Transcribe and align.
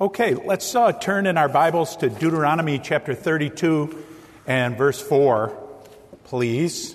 Okay, 0.00 0.34
let's 0.34 0.76
uh, 0.76 0.92
turn 0.92 1.26
in 1.26 1.36
our 1.36 1.48
Bibles 1.48 1.96
to 1.96 2.08
Deuteronomy 2.08 2.78
chapter 2.78 3.14
32 3.14 4.04
and 4.46 4.76
verse 4.76 5.02
4, 5.02 5.48
please. 6.22 6.94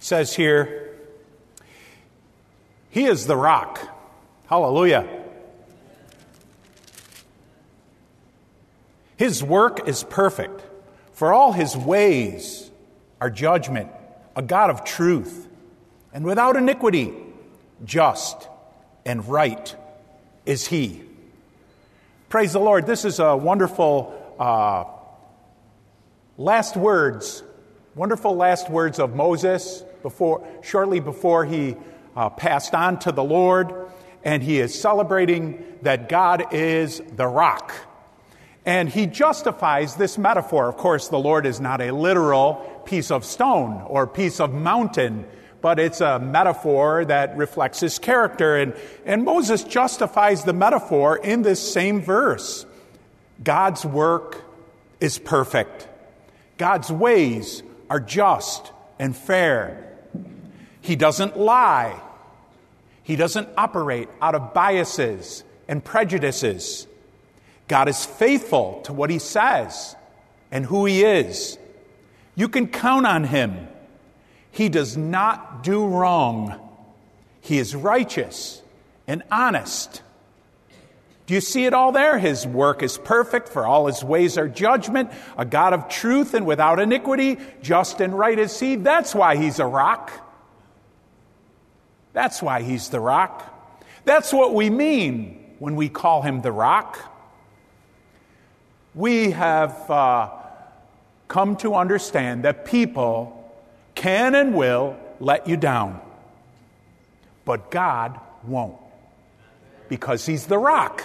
says 0.00 0.34
here, 0.34 0.94
He 2.90 3.06
is 3.06 3.26
the 3.26 3.36
rock. 3.38 3.93
Hallelujah. 4.54 5.04
His 9.16 9.42
work 9.42 9.88
is 9.88 10.04
perfect, 10.04 10.62
for 11.12 11.32
all 11.32 11.50
his 11.50 11.76
ways 11.76 12.70
are 13.20 13.30
judgment, 13.30 13.90
a 14.36 14.42
God 14.42 14.70
of 14.70 14.84
truth, 14.84 15.48
and 16.12 16.24
without 16.24 16.54
iniquity, 16.54 17.12
just 17.84 18.48
and 19.04 19.26
right 19.26 19.74
is 20.46 20.68
he. 20.68 21.02
Praise 22.28 22.52
the 22.52 22.60
Lord. 22.60 22.86
This 22.86 23.04
is 23.04 23.18
a 23.18 23.36
wonderful 23.36 24.36
uh, 24.38 24.84
last 26.38 26.76
words, 26.76 27.42
wonderful 27.96 28.36
last 28.36 28.70
words 28.70 29.00
of 29.00 29.16
Moses 29.16 29.82
before, 30.02 30.46
shortly 30.62 31.00
before 31.00 31.44
he 31.44 31.74
uh, 32.14 32.30
passed 32.30 32.72
on 32.72 33.00
to 33.00 33.10
the 33.10 33.24
Lord, 33.24 33.83
and 34.24 34.42
he 34.42 34.58
is 34.58 34.78
celebrating 34.78 35.64
that 35.82 36.08
God 36.08 36.52
is 36.52 37.00
the 37.14 37.26
rock. 37.26 37.72
And 38.66 38.88
he 38.88 39.06
justifies 39.06 39.96
this 39.96 40.16
metaphor. 40.16 40.68
Of 40.68 40.78
course, 40.78 41.08
the 41.08 41.18
Lord 41.18 41.44
is 41.44 41.60
not 41.60 41.82
a 41.82 41.90
literal 41.90 42.54
piece 42.86 43.10
of 43.10 43.24
stone 43.24 43.82
or 43.86 44.06
piece 44.06 44.40
of 44.40 44.54
mountain, 44.54 45.26
but 45.60 45.78
it's 45.78 46.00
a 46.00 46.18
metaphor 46.18 47.04
that 47.04 47.36
reflects 47.36 47.80
his 47.80 47.98
character. 47.98 48.56
And, 48.56 48.74
and 49.04 49.24
Moses 49.24 49.64
justifies 49.64 50.44
the 50.44 50.54
metaphor 50.54 51.16
in 51.18 51.42
this 51.42 51.72
same 51.72 52.00
verse. 52.00 52.64
God's 53.42 53.84
work 53.84 54.42
is 55.00 55.18
perfect. 55.18 55.88
God's 56.56 56.90
ways 56.90 57.62
are 57.90 58.00
just 58.00 58.72
and 58.98 59.14
fair. 59.14 59.92
He 60.80 60.96
doesn't 60.96 61.38
lie. 61.38 62.00
He 63.04 63.16
doesn't 63.16 63.48
operate 63.56 64.08
out 64.20 64.34
of 64.34 64.52
biases 64.52 65.44
and 65.68 65.84
prejudices. 65.84 66.86
God 67.68 67.88
is 67.88 68.04
faithful 68.04 68.80
to 68.84 68.92
what 68.92 69.10
He 69.10 69.18
says 69.18 69.94
and 70.50 70.66
who 70.66 70.86
He 70.86 71.04
is. 71.04 71.58
You 72.34 72.48
can 72.48 72.66
count 72.66 73.06
on 73.06 73.24
Him. 73.24 73.68
He 74.50 74.68
does 74.68 74.96
not 74.96 75.62
do 75.62 75.86
wrong. 75.86 76.60
He 77.40 77.58
is 77.58 77.76
righteous 77.76 78.62
and 79.06 79.22
honest. 79.30 80.02
Do 81.26 81.34
you 81.34 81.40
see 81.40 81.64
it 81.64 81.72
all 81.72 81.92
there? 81.92 82.18
His 82.18 82.46
work 82.46 82.82
is 82.82 82.98
perfect, 82.98 83.48
for 83.48 83.66
all 83.66 83.86
his 83.86 84.04
ways 84.04 84.36
are 84.36 84.48
judgment, 84.48 85.10
a 85.38 85.44
God 85.44 85.72
of 85.72 85.88
truth 85.88 86.34
and 86.34 86.46
without 86.46 86.78
iniquity, 86.78 87.38
just 87.62 88.00
and 88.00 88.18
right 88.18 88.38
is 88.38 88.58
he. 88.60 88.76
That's 88.76 89.14
why 89.14 89.36
he's 89.36 89.58
a 89.58 89.66
rock. 89.66 90.12
That's 92.14 92.40
why 92.40 92.62
he's 92.62 92.88
the 92.88 93.00
rock. 93.00 93.50
That's 94.06 94.32
what 94.32 94.54
we 94.54 94.70
mean 94.70 95.54
when 95.58 95.76
we 95.76 95.88
call 95.90 96.22
him 96.22 96.40
the 96.40 96.52
rock. 96.52 96.98
We 98.94 99.32
have 99.32 99.90
uh, 99.90 100.30
come 101.26 101.56
to 101.56 101.74
understand 101.74 102.44
that 102.44 102.64
people 102.64 103.52
can 103.94 104.34
and 104.34 104.54
will 104.54 104.96
let 105.18 105.48
you 105.48 105.56
down, 105.56 106.00
but 107.44 107.70
God 107.70 108.18
won't 108.44 108.76
because 109.88 110.24
he's 110.24 110.46
the 110.46 110.58
rock. 110.58 111.02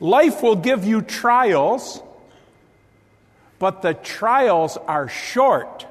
Life 0.00 0.42
will 0.42 0.56
give 0.56 0.84
you 0.84 1.02
trials, 1.02 2.02
but 3.58 3.82
the 3.82 3.94
trials 3.94 4.76
are 4.76 5.08
short 5.08 5.86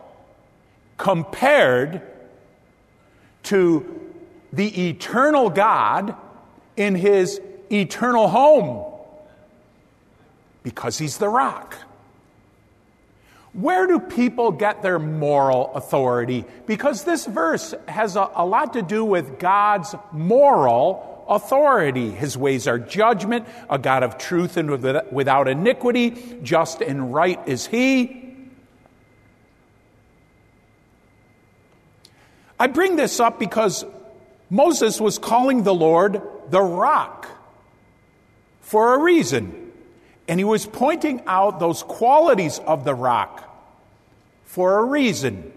compared 0.97 2.01
to 3.43 4.04
the 4.53 4.89
eternal 4.89 5.49
God 5.49 6.15
in 6.77 6.95
his 6.95 7.39
eternal 7.71 8.27
home 8.27 8.91
because 10.63 10.97
he's 10.97 11.17
the 11.17 11.29
rock. 11.29 11.77
Where 13.53 13.87
do 13.87 13.99
people 13.99 14.51
get 14.51 14.81
their 14.81 14.99
moral 14.99 15.73
authority? 15.75 16.43
Because 16.65 17.05
this 17.05 17.25
verse 17.25 17.73
has 17.87 18.17
a, 18.17 18.29
a, 18.35 18.45
lot 18.45 18.73
to 18.73 18.81
do 18.81 19.05
with 19.05 19.39
God's 19.39 19.95
moral 20.11 21.25
authority. 21.29 22.11
His 22.11 22.37
ways 22.37 22.67
are 22.67 22.77
judgment, 22.77 23.47
a 23.69 23.77
God 23.77 24.03
of 24.03 24.17
truth 24.17 24.57
and 24.57 24.69
without 25.11 25.47
iniquity, 25.47 26.37
just 26.43 26.81
and 26.81 27.13
right 27.13 27.39
is 27.47 27.65
He. 27.65 28.25
I 32.59 32.67
bring 32.67 32.97
this 32.97 33.19
up 33.19 33.39
because 33.39 33.85
Moses 34.49 35.01
was 35.01 35.17
calling 35.17 35.63
the 35.63 35.73
Lord 35.73 36.21
the 36.49 36.61
rock 36.61 37.27
for 38.61 38.95
a 38.95 38.99
reason. 38.99 39.71
And 40.27 40.39
he 40.39 40.43
was 40.43 40.65
pointing 40.65 41.21
out 41.27 41.59
those 41.59 41.83
qualities 41.83 42.59
of 42.59 42.83
the 42.83 42.95
rock 42.95 43.43
for 44.45 44.79
a 44.79 44.83
reason. 44.83 45.53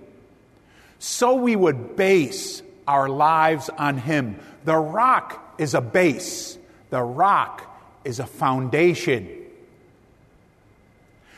So 0.99 1.35
we 1.35 1.57
would 1.57 1.97
base 1.97 2.63
our 2.87 3.09
lives 3.09 3.71
on 3.71 3.99
him. 3.99 4.41
The 4.65 4.77
rock 4.77 5.55
is 5.59 5.75
a 5.75 5.81
base, 5.81 6.59
the 6.91 7.03
rock 7.03 7.65
is 8.05 8.21
a 8.21 8.27
foundation. 8.27 9.29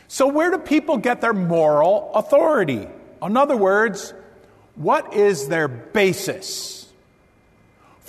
So, 0.09 0.27
where 0.27 0.51
do 0.51 0.59
people 0.59 0.97
get 0.97 1.21
their 1.21 1.33
moral 1.33 2.11
authority? 2.15 2.89
In 3.23 3.37
other 3.37 3.57
words, 3.57 4.13
what 4.75 5.15
is 5.15 5.47
their 5.47 5.69
basis? 5.69 6.80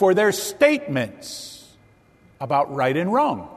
For 0.02 0.16
their 0.16 0.32
statements 0.32 1.64
about 2.40 2.74
right 2.74 2.98
and 2.98 3.14
wrong, 3.14 3.48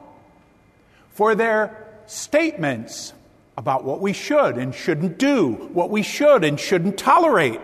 for 1.15 1.34
their 1.34 1.88
statements 2.05 3.15
about 3.56 3.82
what 3.82 4.03
we 4.03 4.12
should 4.12 4.59
and 4.59 4.75
shouldn't 4.75 5.16
do, 5.16 5.53
what 5.72 5.88
we 5.88 6.03
should 6.03 6.44
and 6.44 6.60
shouldn't 6.60 6.99
tolerate. 6.99 7.62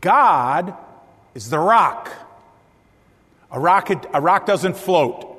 God 0.00 0.76
is 1.34 1.50
the 1.50 1.58
rock. 1.58 2.08
A 3.50 3.58
rock, 3.58 3.90
a 4.14 4.20
rock 4.20 4.46
doesn't 4.46 4.76
float. 4.76 5.36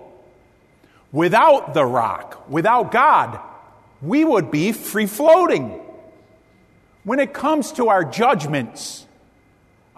Without 1.14 1.74
the 1.74 1.86
rock, 1.86 2.50
without 2.50 2.92
God, 2.92 3.40
we 4.02 4.26
would 4.26 4.52
be 4.52 4.74
free 4.74 5.06
floating. 5.06 5.80
When 7.06 7.20
it 7.22 7.34
comes 7.34 7.72
to 7.72 7.88
our 7.88 8.04
judgments, 8.04 9.06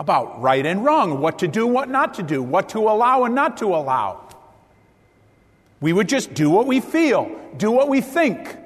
about 0.01 0.41
right 0.41 0.65
and 0.65 0.83
wrong, 0.83 1.21
what 1.21 1.37
to 1.39 1.47
do, 1.47 1.67
what 1.67 1.87
not 1.87 2.15
to 2.15 2.23
do, 2.23 2.41
what 2.41 2.69
to 2.69 2.79
allow 2.79 3.23
and 3.23 3.35
not 3.35 3.57
to 3.57 3.67
allow. 3.67 4.27
We 5.79 5.93
would 5.93 6.09
just 6.09 6.33
do 6.33 6.49
what 6.49 6.65
we 6.65 6.79
feel, 6.79 7.29
do 7.55 7.69
what 7.69 7.87
we 7.87 8.01
think. 8.01 8.57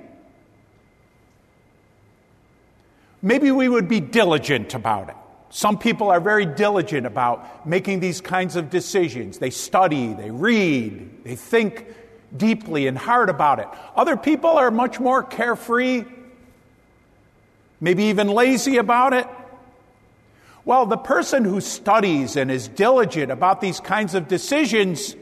Maybe 3.21 3.51
we 3.51 3.67
would 3.67 3.89
be 3.89 3.99
diligent 3.99 4.73
about 4.75 5.09
it. 5.09 5.15
Some 5.49 5.77
people 5.77 6.09
are 6.09 6.21
very 6.21 6.45
diligent 6.45 7.05
about 7.05 7.67
making 7.67 7.99
these 7.99 8.21
kinds 8.21 8.55
of 8.55 8.69
decisions. 8.69 9.37
They 9.37 9.49
study, 9.49 10.13
they 10.13 10.31
read, 10.31 11.25
they 11.25 11.35
think 11.35 11.85
deeply 12.35 12.87
and 12.87 12.97
hard 12.97 13.29
about 13.29 13.59
it. 13.59 13.67
Other 13.93 14.15
people 14.15 14.51
are 14.51 14.71
much 14.71 15.01
more 15.01 15.21
carefree, 15.21 16.05
maybe 17.81 18.05
even 18.05 18.29
lazy 18.29 18.77
about 18.77 19.11
it. 19.11 19.27
Well, 20.65 20.87
the 20.87 20.97
person 20.97 21.45
who 21.45 21.61
studies 21.61 22.35
and 22.35 22.49
is 22.49 22.67
diligent 22.67 23.31
about 23.31 23.61
these 23.61 23.79
kinds 23.79 24.15
of 24.15 24.27
decisions 24.27 25.15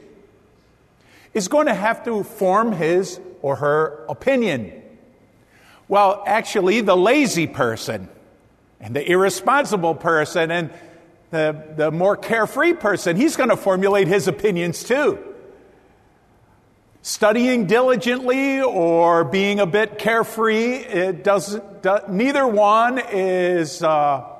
is 1.34 1.50
going 1.50 1.68
to 1.68 1.74
have 1.74 2.06
to 2.06 2.24
form 2.24 2.72
his 2.72 3.20
or 3.42 3.58
her 3.58 4.06
opinion. 4.08 4.72
Well, 5.90 6.24
actually, 6.26 6.80
the 6.80 6.96
lazy 6.96 7.46
person 7.46 8.08
and 8.80 8.96
the 8.96 9.06
irresponsible 9.12 9.96
person 9.96 10.50
and 10.50 10.72
the, 11.32 11.62
the 11.76 11.92
more 11.92 12.16
carefree 12.16 12.76
person, 12.76 13.18
he's 13.18 13.36
going 13.36 13.50
to 13.50 13.58
formulate 13.58 14.08
his 14.08 14.30
opinions 14.30 14.86
too. 14.86 15.20
Studying 17.02 17.68
diligently 17.68 18.62
or 18.62 19.26
being 19.26 19.60
a 19.60 19.66
bit 19.66 20.00
carefree, 20.00 20.76
it 20.76 21.22
doesn't, 21.22 21.84
do, 21.84 21.98
neither 22.08 22.48
one 22.48 22.98
is. 23.12 23.84
Uh, 23.84 24.33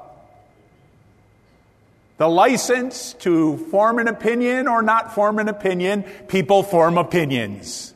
the 2.18 2.28
license 2.28 3.14
to 3.20 3.58
form 3.70 4.00
an 4.00 4.08
opinion 4.08 4.68
or 4.68 4.82
not 4.82 5.14
form 5.16 5.40
an 5.40 5.50
opinion, 5.50 6.04
people 6.28 6.64
form 6.64 6.98
opinions. 6.98 7.94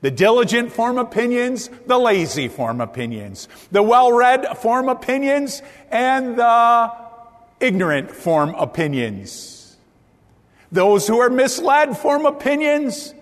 The 0.00 0.10
diligent 0.10 0.70
form 0.70 0.98
opinions, 0.98 1.70
the 1.86 1.98
lazy 1.98 2.48
form 2.48 2.82
opinions. 2.82 3.48
The 3.72 3.82
well 3.82 4.12
read 4.12 4.46
form 4.58 4.90
opinions, 4.90 5.62
and 5.90 6.38
the 6.38 6.92
ignorant 7.58 8.10
form 8.10 8.54
opinions. 8.54 9.78
Those 10.70 11.06
who 11.06 11.20
are 11.20 11.30
misled 11.30 11.96
form 11.96 12.26
opinions, 12.26 13.14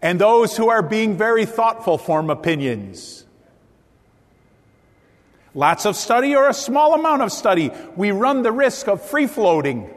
and 0.00 0.20
those 0.20 0.56
who 0.56 0.68
are 0.68 0.82
being 0.82 1.16
very 1.16 1.46
thoughtful 1.46 1.98
form 1.98 2.30
opinions. 2.30 3.25
Lots 5.56 5.86
of 5.86 5.96
study 5.96 6.36
or 6.36 6.50
a 6.50 6.54
small 6.54 6.92
amount 6.94 7.22
of 7.22 7.32
study, 7.32 7.72
we 7.96 8.10
run 8.10 8.42
the 8.42 8.52
risk 8.52 8.88
of 8.88 9.00
free 9.00 9.26
floating 9.26 9.90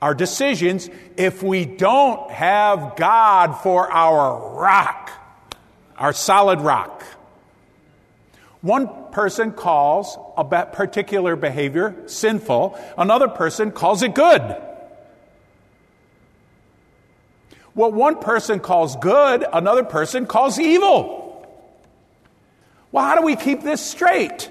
our 0.00 0.14
decisions 0.14 0.88
if 1.16 1.42
we 1.42 1.66
don't 1.66 2.30
have 2.30 2.96
God 2.96 3.54
for 3.62 3.90
our 3.92 4.54
rock, 4.54 5.10
our 5.96 6.14
solid 6.14 6.60
rock. 6.62 7.02
One 8.62 8.88
person 9.12 9.52
calls 9.52 10.18
a 10.38 10.44
particular 10.44 11.36
behavior 11.36 11.94
sinful, 12.06 12.78
another 12.96 13.28
person 13.28 13.72
calls 13.72 14.02
it 14.02 14.14
good. 14.14 14.42
What 17.74 17.92
one 17.92 18.20
person 18.20 18.60
calls 18.60 18.96
good, 18.96 19.44
another 19.52 19.84
person 19.84 20.24
calls 20.24 20.58
evil. 20.58 21.23
Well, 22.94 23.04
how 23.04 23.16
do 23.16 23.22
we 23.22 23.34
keep 23.34 23.62
this 23.62 23.84
straight? 23.84 24.48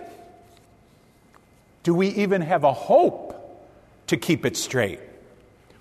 Do 1.84 1.94
we 1.94 2.10
even 2.10 2.42
have 2.42 2.66
a 2.66 2.74
hope 2.74 3.40
to 4.08 4.18
keep 4.18 4.46
it 4.46 4.58
straight? 4.58 5.00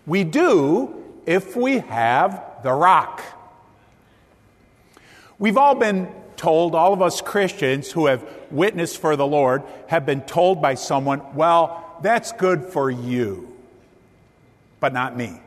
We 0.07 0.23
do 0.23 0.95
if 1.27 1.57
we 1.57 1.79
have 1.79 2.41
the 2.63 2.73
rock. 2.73 3.21
We've 5.41 5.57
all 5.57 5.75
been 5.75 6.07
told, 6.37 6.77
all 6.77 6.93
of 6.93 7.03
us 7.03 7.21
Christians 7.21 7.91
who 7.91 8.07
have 8.07 8.25
witnessed 8.53 8.99
for 8.99 9.17
the 9.17 9.27
Lord, 9.27 9.65
have 9.89 10.07
been 10.07 10.21
told 10.21 10.63
by 10.63 10.75
someone, 10.75 11.35
well, 11.35 11.99
that's 12.01 12.31
good 12.31 12.67
for 12.67 12.89
you, 12.93 13.57
but 14.79 14.93
not 14.93 15.17
me. 15.17 15.41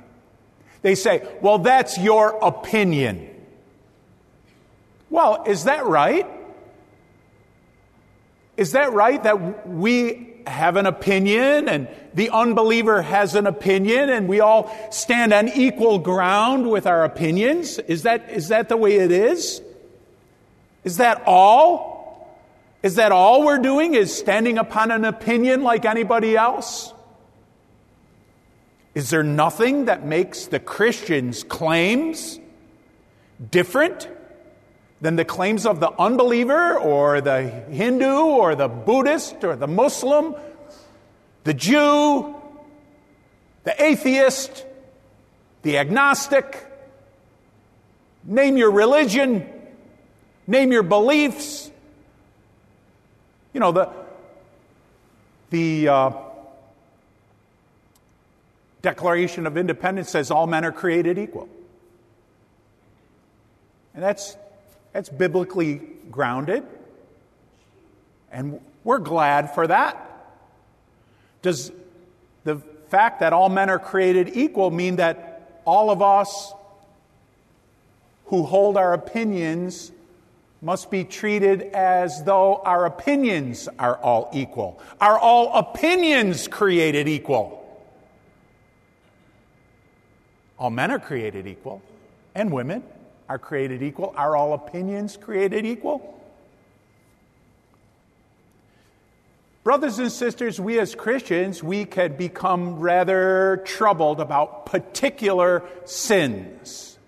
They 0.81 0.95
say, 0.95 1.25
well, 1.39 1.59
that's 1.59 1.97
your 1.97 2.37
opinion. 2.41 3.29
Well, 5.09 5.45
is 5.47 5.63
that 5.63 5.85
right? 5.85 6.34
Is 8.57 8.71
that 8.71 8.93
right 8.93 9.21
that 9.23 9.67
we 9.67 10.33
have 10.47 10.77
an 10.77 10.85
opinion 10.85 11.67
and 11.67 11.87
the 12.13 12.29
unbeliever 12.29 13.01
has 13.01 13.35
an 13.35 13.47
opinion 13.47 14.09
and 14.09 14.27
we 14.27 14.39
all 14.39 14.71
stand 14.91 15.33
on 15.33 15.49
equal 15.49 15.99
ground 15.99 16.69
with 16.69 16.87
our 16.87 17.03
opinions? 17.03 17.79
Is 17.79 18.03
that, 18.03 18.29
is 18.29 18.49
that 18.49 18.69
the 18.69 18.77
way 18.77 18.97
it 18.97 19.11
is? 19.11 19.61
Is 20.83 20.97
that 20.97 21.23
all? 21.25 21.95
Is 22.83 22.95
that 22.95 23.11
all 23.11 23.43
we're 23.43 23.57
doing 23.57 23.95
is 23.95 24.15
standing 24.15 24.57
upon 24.59 24.91
an 24.91 25.05
opinion 25.05 25.63
like 25.63 25.85
anybody 25.85 26.37
else? 26.37 26.93
Is 28.93 29.09
there 29.09 29.23
nothing 29.23 29.85
that 29.85 30.05
makes 30.05 30.45
the 30.45 30.59
Christian's 30.59 31.43
claims 31.43 32.39
different 33.51 34.07
than 35.05 35.17
the 35.17 35.23
claims 35.23 35.67
of 35.67 35.79
the 35.79 35.91
unbeliever 36.01 36.79
or 36.79 37.21
the 37.21 37.43
Hindu 37.43 38.11
or 38.11 38.55
the 38.55 38.67
Buddhist 38.67 39.43
or 39.43 39.55
the 39.55 39.67
Muslim, 39.67 40.33
the 41.43 41.53
Jew, 41.53 42.33
the 43.65 43.83
atheist, 43.83 44.65
the 45.61 45.77
agnostic. 45.77 46.57
Name 48.23 48.57
your 48.57 48.71
religion, 48.71 49.47
name 50.47 50.71
your 50.71 50.81
beliefs. 50.81 51.69
You 53.53 53.59
know, 53.59 53.71
the, 53.71 53.89
the 55.51 55.87
uh, 55.87 56.11
Declaration 58.81 59.45
of 59.45 59.55
Independence 59.55 60.09
says 60.09 60.31
all 60.31 60.47
men 60.47 60.65
are 60.65 60.71
created 60.71 61.19
equal. 61.19 61.47
And 63.93 64.01
that's 64.01 64.35
it's 64.95 65.09
biblically 65.09 65.81
grounded. 66.09 66.63
And 68.31 68.61
we're 68.83 68.99
glad 68.99 69.53
for 69.53 69.67
that. 69.67 70.01
Does 71.41 71.71
the 72.45 72.57
fact 72.89 73.19
that 73.19 73.33
all 73.33 73.49
men 73.49 73.69
are 73.69 73.77
created 73.77 74.31
equal 74.33 74.71
mean 74.71 74.95
that 74.95 75.61
all 75.65 75.91
of 75.91 76.01
us 76.01 76.53
who 78.27 78.43
hold 78.43 78.77
our 78.77 78.93
opinions 78.93 79.91
must 80.61 80.89
be 80.89 81.03
treated 81.03 81.61
as 81.61 82.23
though 82.23 82.55
our 82.55 82.85
opinions 82.85 83.67
are 83.77 83.97
all 83.97 84.29
equal? 84.33 84.79
Are 85.01 85.19
all 85.19 85.53
opinions 85.57 86.47
created 86.47 87.07
equal? 87.07 87.61
All 90.57 90.69
men 90.69 90.89
are 90.89 90.99
created 90.99 91.47
equal, 91.47 91.81
and 92.33 92.49
women 92.49 92.81
are 93.27 93.39
created 93.39 93.81
equal. 93.81 94.13
Are 94.15 94.35
all 94.35 94.53
opinions 94.53 95.17
created 95.17 95.65
equal? 95.65 96.11
Brothers 99.63 99.97
and 99.97 100.11
sisters, 100.11 100.59
we 100.59 100.79
as 100.79 100.93
Christians, 100.93 101.63
we 101.63 101.85
can 101.85 102.15
become 102.15 102.79
rather 102.79 103.63
troubled 103.65 104.19
about 104.19 104.67
particular 104.67 105.63
sins 105.85 106.99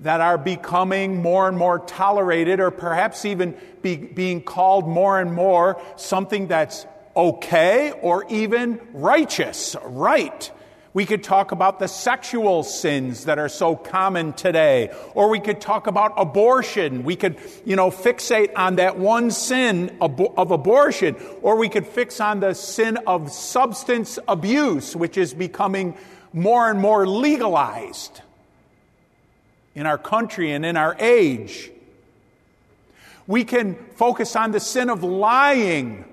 that 0.00 0.20
are 0.20 0.36
becoming 0.36 1.22
more 1.22 1.46
and 1.46 1.56
more 1.56 1.78
tolerated, 1.78 2.58
or 2.58 2.72
perhaps 2.72 3.24
even 3.24 3.56
be, 3.80 3.94
being 3.94 4.42
called 4.42 4.88
more 4.88 5.20
and 5.20 5.32
more 5.32 5.80
something 5.94 6.48
that's 6.48 6.84
okay 7.16 7.92
or 7.92 8.26
even 8.28 8.80
righteous, 8.92 9.76
right. 9.84 10.50
We 10.94 11.06
could 11.06 11.24
talk 11.24 11.50
about 11.50 11.80
the 11.80 11.88
sexual 11.88 12.62
sins 12.62 13.24
that 13.24 13.36
are 13.36 13.48
so 13.48 13.74
common 13.74 14.32
today. 14.32 14.94
Or 15.14 15.28
we 15.28 15.40
could 15.40 15.60
talk 15.60 15.88
about 15.88 16.14
abortion. 16.16 17.02
We 17.02 17.16
could, 17.16 17.36
you 17.64 17.74
know, 17.74 17.90
fixate 17.90 18.52
on 18.54 18.76
that 18.76 18.96
one 18.96 19.32
sin 19.32 19.96
of 20.00 20.52
abortion. 20.52 21.16
Or 21.42 21.56
we 21.56 21.68
could 21.68 21.88
fix 21.88 22.20
on 22.20 22.38
the 22.38 22.54
sin 22.54 22.96
of 23.08 23.32
substance 23.32 24.20
abuse, 24.28 24.94
which 24.94 25.18
is 25.18 25.34
becoming 25.34 25.96
more 26.32 26.70
and 26.70 26.78
more 26.78 27.08
legalized 27.08 28.20
in 29.74 29.86
our 29.86 29.98
country 29.98 30.52
and 30.52 30.64
in 30.64 30.76
our 30.76 30.94
age. 31.00 31.72
We 33.26 33.42
can 33.42 33.74
focus 33.96 34.36
on 34.36 34.52
the 34.52 34.60
sin 34.60 34.90
of 34.90 35.02
lying 35.02 36.04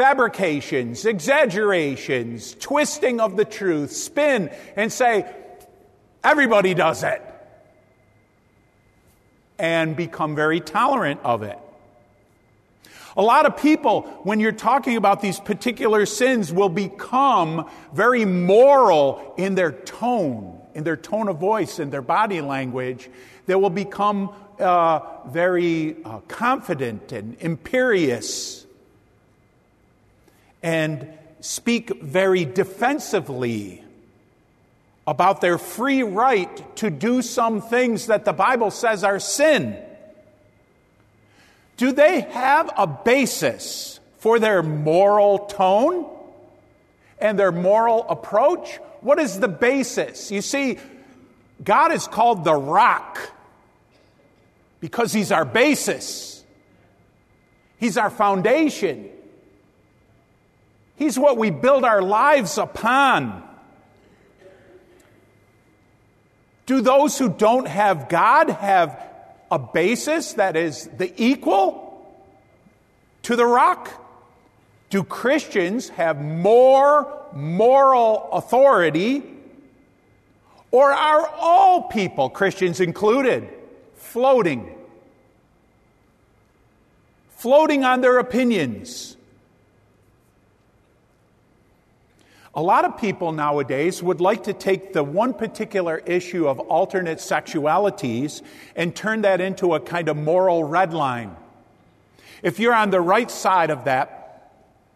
fabrications, 0.00 1.04
exaggerations, 1.04 2.56
twisting 2.58 3.20
of 3.20 3.36
the 3.36 3.44
truth, 3.44 3.92
spin, 3.92 4.48
and 4.74 4.90
say, 4.90 5.30
everybody 6.24 6.72
does 6.72 7.02
it, 7.02 7.22
and 9.58 9.94
become 9.94 10.34
very 10.34 10.58
tolerant 10.58 11.20
of 11.22 11.42
it. 11.42 11.58
A 13.14 13.20
lot 13.20 13.44
of 13.44 13.58
people, 13.58 14.04
when 14.22 14.40
you're 14.40 14.52
talking 14.52 14.96
about 14.96 15.20
these 15.20 15.38
particular 15.38 16.06
sins, 16.06 16.50
will 16.50 16.70
become 16.70 17.68
very 17.92 18.24
moral 18.24 19.34
in 19.36 19.54
their 19.54 19.72
tone, 19.72 20.62
in 20.74 20.82
their 20.82 20.96
tone 20.96 21.28
of 21.28 21.36
voice, 21.36 21.78
in 21.78 21.90
their 21.90 22.00
body 22.00 22.40
language. 22.40 23.10
They 23.44 23.54
will 23.54 23.68
become 23.68 24.32
uh, 24.58 25.00
very 25.28 26.02
uh, 26.06 26.20
confident 26.20 27.12
and 27.12 27.36
imperious 27.40 28.64
and 30.62 31.08
speak 31.40 32.02
very 32.02 32.44
defensively 32.44 33.84
about 35.06 35.40
their 35.40 35.58
free 35.58 36.02
right 36.02 36.76
to 36.76 36.90
do 36.90 37.22
some 37.22 37.60
things 37.60 38.06
that 38.06 38.24
the 38.24 38.32
Bible 38.32 38.70
says 38.70 39.02
are 39.02 39.18
sin. 39.18 39.76
Do 41.76 41.92
they 41.92 42.20
have 42.20 42.70
a 42.76 42.86
basis 42.86 43.98
for 44.18 44.38
their 44.38 44.62
moral 44.62 45.46
tone 45.46 46.06
and 47.18 47.38
their 47.38 47.52
moral 47.52 48.06
approach? 48.08 48.76
What 49.00 49.18
is 49.18 49.40
the 49.40 49.48
basis? 49.48 50.30
You 50.30 50.42
see, 50.42 50.78
God 51.64 51.92
is 51.92 52.06
called 52.06 52.44
the 52.44 52.54
rock 52.54 53.18
because 54.78 55.12
He's 55.12 55.32
our 55.32 55.44
basis, 55.44 56.44
He's 57.78 57.96
our 57.96 58.10
foundation. 58.10 59.08
He's 61.00 61.18
what 61.18 61.38
we 61.38 61.48
build 61.48 61.82
our 61.82 62.02
lives 62.02 62.58
upon. 62.58 63.42
Do 66.66 66.82
those 66.82 67.16
who 67.16 67.30
don't 67.30 67.66
have 67.66 68.10
God 68.10 68.50
have 68.50 69.02
a 69.50 69.58
basis 69.58 70.34
that 70.34 70.56
is 70.56 70.90
the 70.98 71.10
equal 71.16 72.06
to 73.22 73.34
the 73.34 73.46
rock? 73.46 73.90
Do 74.90 75.02
Christians 75.02 75.88
have 75.88 76.20
more 76.22 77.10
moral 77.32 78.28
authority, 78.32 79.22
or 80.70 80.92
are 80.92 81.26
all 81.28 81.84
people, 81.84 82.28
Christians 82.28 82.78
included, 82.78 83.48
floating? 83.94 84.70
Floating 87.30 87.84
on 87.84 88.02
their 88.02 88.18
opinions? 88.18 89.16
A 92.52 92.62
lot 92.62 92.84
of 92.84 92.98
people 92.98 93.30
nowadays 93.30 94.02
would 94.02 94.20
like 94.20 94.44
to 94.44 94.52
take 94.52 94.92
the 94.92 95.04
one 95.04 95.34
particular 95.34 95.98
issue 95.98 96.48
of 96.48 96.58
alternate 96.58 97.18
sexualities 97.18 98.42
and 98.74 98.94
turn 98.94 99.22
that 99.22 99.40
into 99.40 99.74
a 99.74 99.80
kind 99.80 100.08
of 100.08 100.16
moral 100.16 100.64
red 100.64 100.92
line. 100.92 101.36
If 102.42 102.58
you're 102.58 102.74
on 102.74 102.90
the 102.90 103.00
right 103.00 103.30
side 103.30 103.70
of 103.70 103.84
that, 103.84 104.20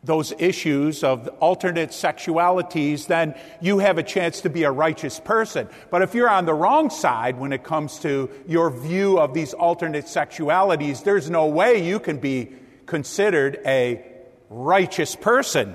those 0.03 0.33
issues 0.39 1.05
of 1.05 1.29
alternate 1.41 1.91
sexualities, 1.91 3.07
then 3.07 3.35
you 3.61 3.79
have 3.79 3.99
a 3.99 4.03
chance 4.03 4.41
to 4.43 4.51
be 4.51 4.65
a 4.65 4.71
righteous 4.71 5.21
person. 5.21 5.69
But 5.91 6.03
if 6.03 6.15
you're 6.15 6.29
on 6.29 6.47
the 6.47 6.55
wrong 6.55 6.91
side 6.91 7.39
when 7.39 7.53
it 7.53 7.63
comes 7.63 8.01
to 8.01 8.31
your 8.49 8.69
view 8.69 9.19
of 9.19 9.33
these 9.33 9.55
alternate 9.55 10.07
sexualities, 10.07 11.05
there's 11.05 11.31
no 11.31 11.47
way 11.47 11.87
you 11.87 12.01
can 12.01 12.19
be 12.19 12.53
considered 12.87 13.61
a 13.65 14.05
righteous 14.51 15.17
person. 15.17 15.75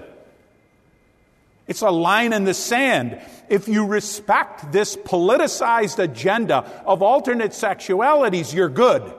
It's 1.69 1.83
a 1.83 1.91
line 1.91 2.33
in 2.33 2.45
the 2.45 2.55
sand. 2.55 3.21
If 3.47 3.67
you 3.67 3.85
respect 3.85 4.71
this 4.71 4.95
politicized 4.97 5.99
agenda 5.99 6.65
of 6.83 7.03
alternate 7.03 7.51
sexualities, 7.51 8.51
you're 8.51 8.69
good. 8.69 9.13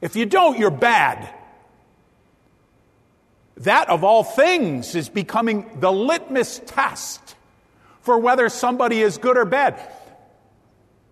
If 0.00 0.14
you 0.14 0.26
don't, 0.26 0.56
you're 0.56 0.70
bad. 0.70 1.28
That, 3.56 3.90
of 3.90 4.04
all 4.04 4.22
things, 4.22 4.94
is 4.94 5.08
becoming 5.08 5.80
the 5.80 5.90
litmus 5.90 6.60
test 6.66 7.34
for 8.02 8.16
whether 8.16 8.48
somebody 8.48 9.02
is 9.02 9.18
good 9.18 9.36
or 9.36 9.44
bad. 9.44 9.92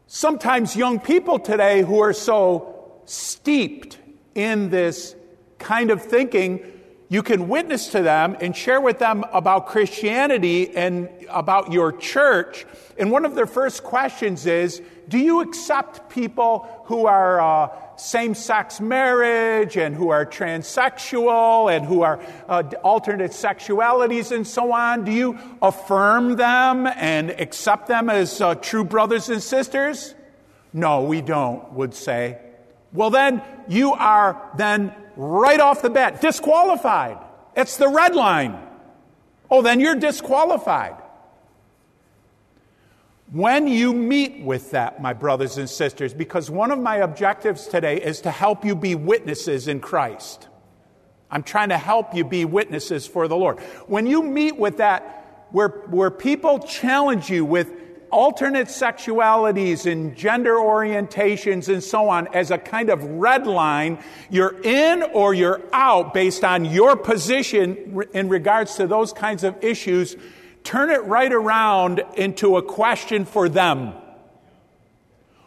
Sometimes 0.06 0.76
young 0.76 1.00
people 1.00 1.40
today 1.40 1.82
who 1.82 1.98
are 1.98 2.12
so 2.12 2.92
steeped 3.06 3.98
in 4.36 4.70
this 4.70 5.16
kind 5.58 5.90
of 5.90 6.00
thinking 6.00 6.75
you 7.08 7.22
can 7.22 7.48
witness 7.48 7.88
to 7.88 8.02
them 8.02 8.36
and 8.40 8.56
share 8.56 8.80
with 8.80 8.98
them 8.98 9.24
about 9.32 9.66
Christianity 9.66 10.76
and 10.76 11.08
about 11.28 11.72
your 11.72 11.92
church. 11.92 12.66
And 12.98 13.12
one 13.12 13.24
of 13.24 13.34
their 13.34 13.46
first 13.46 13.84
questions 13.84 14.46
is 14.46 14.82
Do 15.08 15.18
you 15.18 15.40
accept 15.40 16.10
people 16.10 16.68
who 16.86 17.06
are 17.06 17.40
uh, 17.40 17.68
same 17.96 18.34
sex 18.34 18.80
marriage 18.80 19.76
and 19.76 19.94
who 19.94 20.08
are 20.08 20.26
transsexual 20.26 21.74
and 21.74 21.86
who 21.86 22.02
are 22.02 22.20
uh, 22.48 22.64
alternate 22.82 23.30
sexualities 23.30 24.34
and 24.34 24.46
so 24.46 24.72
on? 24.72 25.04
Do 25.04 25.12
you 25.12 25.38
affirm 25.62 26.34
them 26.34 26.88
and 26.88 27.30
accept 27.30 27.86
them 27.86 28.10
as 28.10 28.40
uh, 28.40 28.56
true 28.56 28.84
brothers 28.84 29.28
and 29.28 29.40
sisters? 29.40 30.14
No, 30.72 31.04
we 31.04 31.20
don't, 31.20 31.72
would 31.72 31.94
say. 31.94 32.38
Well, 32.92 33.10
then 33.10 33.42
you 33.68 33.92
are 33.92 34.50
then 34.56 34.92
right 35.16 35.60
off 35.60 35.82
the 35.82 35.90
bat, 35.90 36.20
disqualified. 36.20 37.18
It's 37.56 37.76
the 37.76 37.88
red 37.88 38.14
line. 38.14 38.60
Oh, 39.50 39.62
then 39.62 39.80
you're 39.80 39.94
disqualified. 39.94 40.96
When 43.32 43.66
you 43.66 43.92
meet 43.92 44.42
with 44.42 44.70
that, 44.70 45.02
my 45.02 45.12
brothers 45.12 45.58
and 45.58 45.68
sisters, 45.68 46.14
because 46.14 46.50
one 46.50 46.70
of 46.70 46.78
my 46.78 46.96
objectives 46.96 47.66
today 47.66 48.00
is 48.00 48.20
to 48.20 48.30
help 48.30 48.64
you 48.64 48.76
be 48.76 48.94
witnesses 48.94 49.66
in 49.66 49.80
Christ. 49.80 50.48
I'm 51.30 51.42
trying 51.42 51.70
to 51.70 51.78
help 51.78 52.14
you 52.14 52.24
be 52.24 52.44
witnesses 52.44 53.06
for 53.06 53.26
the 53.26 53.36
Lord. 53.36 53.58
When 53.88 54.06
you 54.06 54.22
meet 54.22 54.56
with 54.56 54.76
that, 54.76 55.48
where, 55.50 55.68
where 55.68 56.10
people 56.10 56.60
challenge 56.60 57.28
you 57.28 57.44
with 57.44 57.72
alternate 58.10 58.68
sexualities 58.68 59.90
and 59.90 60.16
gender 60.16 60.54
orientations 60.54 61.72
and 61.72 61.82
so 61.82 62.08
on 62.08 62.28
as 62.34 62.50
a 62.50 62.58
kind 62.58 62.90
of 62.90 63.02
red 63.04 63.46
line. 63.46 63.98
You're 64.30 64.60
in 64.62 65.02
or 65.02 65.34
you're 65.34 65.62
out 65.72 66.14
based 66.14 66.44
on 66.44 66.64
your 66.64 66.96
position 66.96 68.06
in 68.12 68.28
regards 68.28 68.76
to 68.76 68.86
those 68.86 69.12
kinds 69.12 69.44
of 69.44 69.62
issues. 69.62 70.16
Turn 70.64 70.90
it 70.90 71.04
right 71.04 71.32
around 71.32 72.02
into 72.16 72.56
a 72.56 72.62
question 72.62 73.24
for 73.24 73.48
them. 73.48 73.92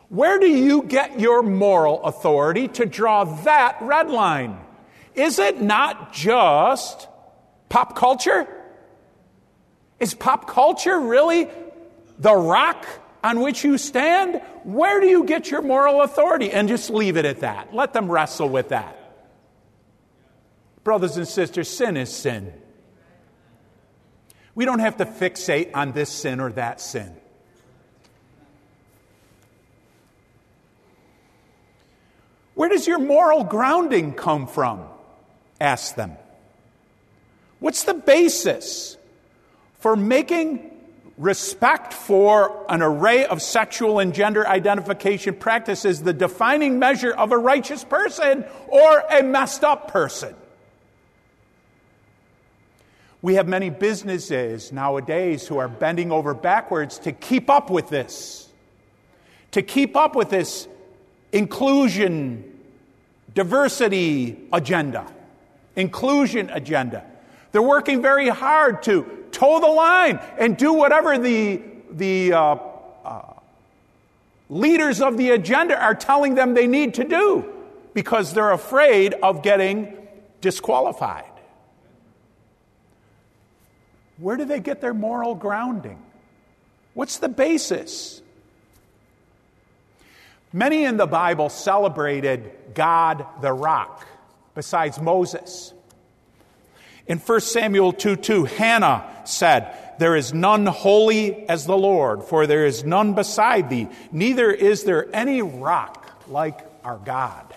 Where 0.10 0.40
do 0.40 0.48
you 0.48 0.84
get 0.84 1.20
your 1.20 1.44
moral 1.44 2.04
authority 2.04 2.68
to 2.70 2.86
draw 2.86 3.26
that 3.44 3.78
red 3.82 4.10
line? 4.10 4.58
Is 5.14 5.38
it 5.38 5.62
not 5.62 6.14
just 6.14 7.08
pop 7.70 7.96
culture? 7.96 8.48
Is 10.00 10.14
pop 10.14 10.48
culture 10.48 11.00
really 11.00 11.48
the 12.20 12.36
rock 12.36 12.86
on 13.24 13.40
which 13.42 13.64
you 13.64 13.78
stand? 13.78 14.42
Where 14.64 15.00
do 15.00 15.08
you 15.08 15.24
get 15.24 15.50
your 15.50 15.62
moral 15.62 16.02
authority? 16.02 16.52
And 16.52 16.68
just 16.68 16.90
leave 16.90 17.18
it 17.18 17.26
at 17.26 17.40
that. 17.40 17.74
Let 17.74 17.94
them 17.94 18.12
wrestle 18.12 18.50
with 18.50 18.70
that. 18.70 18.96
Brothers 20.84 21.18
and 21.18 21.28
sisters, 21.28 21.70
sin 21.70 21.98
is 21.98 22.14
sin. 22.14 22.54
We 24.56 24.66
don't 24.66 24.80
have 24.80 24.98
to 24.98 25.06
fixate 25.06 25.72
on 25.74 25.94
this 25.94 26.10
sin 26.10 26.40
or 26.40 26.52
that 26.54 26.82
sin. 26.82 27.16
Where 32.56 32.68
does 32.68 32.86
your 32.86 33.00
moral 33.00 33.46
grounding 33.46 34.14
come 34.14 34.46
from? 34.48 34.84
Ask 35.62 35.96
them. 35.96 36.18
What's 37.60 37.84
the 37.84 37.94
basis 37.94 38.98
for 39.80 39.96
making 39.96 40.79
respect 41.20 41.94
for 41.94 42.66
an 42.70 42.82
array 42.82 43.26
of 43.26 43.42
sexual 43.42 44.00
and 44.00 44.14
gender 44.14 44.48
identification 44.48 45.36
practices 45.36 46.02
the 46.02 46.14
defining 46.14 46.80
measure 46.80 47.12
of 47.12 47.34
a 47.34 47.38
righteous 47.38 47.84
person 47.84 48.46
or 48.68 49.04
a 49.12 49.22
messed 49.22 49.66
up 49.66 49.92
person. 49.92 50.34
We 53.22 53.34
have 53.36 53.50
many 53.50 53.70
businesses 53.70 54.72
nowadays 54.72 55.46
who 55.46 55.58
are 55.58 55.68
bending 55.68 56.10
over 56.10 56.34
backwards 56.34 57.00
to 57.00 57.12
keep 57.12 57.50
up 57.50 57.70
with 57.70 57.90
this, 57.90 58.48
to 59.52 59.62
keep 59.62 59.98
up 59.98 60.16
with 60.16 60.30
this 60.30 60.70
inclusion, 61.34 62.46
diversity 63.36 64.40
agenda, 64.54 65.06
inclusion 65.76 66.50
agenda. 66.50 67.04
They're 67.52 67.62
working 67.62 68.02
very 68.02 68.30
hard 68.30 68.84
to 68.84 69.19
toe 69.32 69.60
the 69.60 69.68
line 69.68 70.20
and 70.38 70.58
do 70.58 70.74
whatever 70.74 71.18
the, 71.18 71.62
the 71.92 72.34
uh, 72.34 72.58
uh, 73.06 73.34
leaders 74.50 75.02
of 75.02 75.18
the 75.18 75.32
agenda 75.32 75.80
are 75.80 75.96
telling 75.96 76.36
them 76.36 76.54
they 76.54 76.68
need 76.68 76.96
to 76.96 77.04
do 77.04 77.46
because 77.94 78.34
they're 78.34 78.52
afraid 78.52 79.14
of 79.14 79.44
getting 79.44 79.98
disqualified. 80.42 81.26
Where 84.18 84.38
do 84.38 84.46
they 84.46 84.60
get 84.60 84.82
their 84.82 84.94
moral 84.94 85.36
grounding? 85.36 86.00
What's 86.94 87.18
the 87.18 87.30
basis? 87.30 88.22
Many 90.52 90.84
in 90.84 90.98
the 90.98 91.08
Bible 91.08 91.50
celebrated 91.50 92.52
God 92.74 93.26
the 93.42 93.54
rock 93.54 94.06
besides 94.56 95.00
Moses. 95.00 95.74
In 97.10 97.18
1 97.18 97.42
Samuel 97.42 97.92
2 97.92 98.18
2, 98.18 98.46
Hannah 98.46 99.04
said, 99.26 99.76
There 99.98 100.16
is 100.16 100.32
none 100.32 100.68
holy 100.68 101.50
as 101.50 101.66
the 101.66 101.76
Lord, 101.76 102.24
for 102.24 102.46
there 102.46 102.68
is 102.68 102.84
none 102.84 103.16
beside 103.16 103.72
thee, 103.72 103.88
neither 104.12 104.52
is 104.52 104.84
there 104.84 105.08
any 105.14 105.42
rock 105.42 106.08
like 106.28 106.60
our 106.84 107.00
God. 107.00 107.56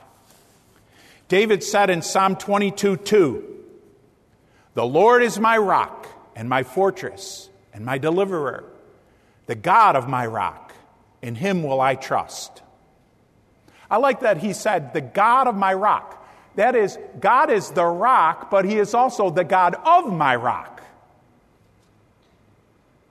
David 1.28 1.62
said 1.62 1.90
in 1.90 2.00
Psalm 2.00 2.36
22 2.36 2.96
2, 2.96 3.58
The 4.72 4.86
Lord 4.86 5.22
is 5.22 5.38
my 5.38 5.58
rock 5.58 6.06
and 6.34 6.48
my 6.48 6.62
fortress 6.62 7.50
and 7.74 7.84
my 7.84 7.98
deliverer, 7.98 8.64
the 9.44 9.54
God 9.54 9.96
of 9.96 10.08
my 10.08 10.26
rock, 10.26 10.72
in 11.20 11.34
him 11.34 11.62
will 11.62 11.80
I 11.80 11.94
trust. 11.94 12.62
I 13.90 13.98
like 13.98 14.20
that 14.20 14.38
he 14.38 14.54
said, 14.54 14.94
The 14.94 15.02
God 15.02 15.46
of 15.46 15.54
my 15.54 15.74
rock. 15.74 16.21
That 16.56 16.76
is, 16.76 16.98
God 17.18 17.50
is 17.50 17.70
the 17.70 17.84
rock, 17.84 18.50
but 18.50 18.64
He 18.64 18.78
is 18.78 18.94
also 18.94 19.30
the 19.30 19.44
God 19.44 19.74
of 19.84 20.12
my 20.12 20.36
rock. 20.36 20.72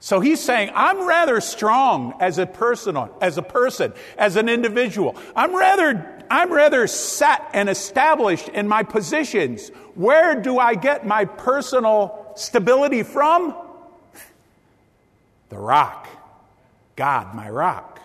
So 0.04 0.20
he's 0.20 0.40
saying, 0.40 0.72
I'm 0.74 1.08
rather 1.08 1.40
strong 1.42 2.16
as 2.20 2.40
a 2.40 2.48
person, 2.48 2.98
as 3.22 3.38
a 3.38 3.44
person, 3.44 3.94
as 4.18 4.36
an 4.36 4.50
individual. 4.50 5.16
I'm 5.36 5.56
rather, 5.56 6.26
I'm 6.28 6.52
rather 6.52 6.88
set 6.88 7.48
and 7.54 7.70
established 7.70 8.50
in 8.50 8.68
my 8.68 8.82
positions. 8.82 9.70
Where 9.94 10.42
do 10.42 10.58
I 10.58 10.74
get 10.74 11.06
my 11.06 11.26
personal 11.26 12.34
stability 12.36 13.04
from? 13.04 13.56
The 15.50 15.60
rock. 15.60 16.08
God, 16.96 17.36
my 17.36 17.52
rock. 17.52 18.01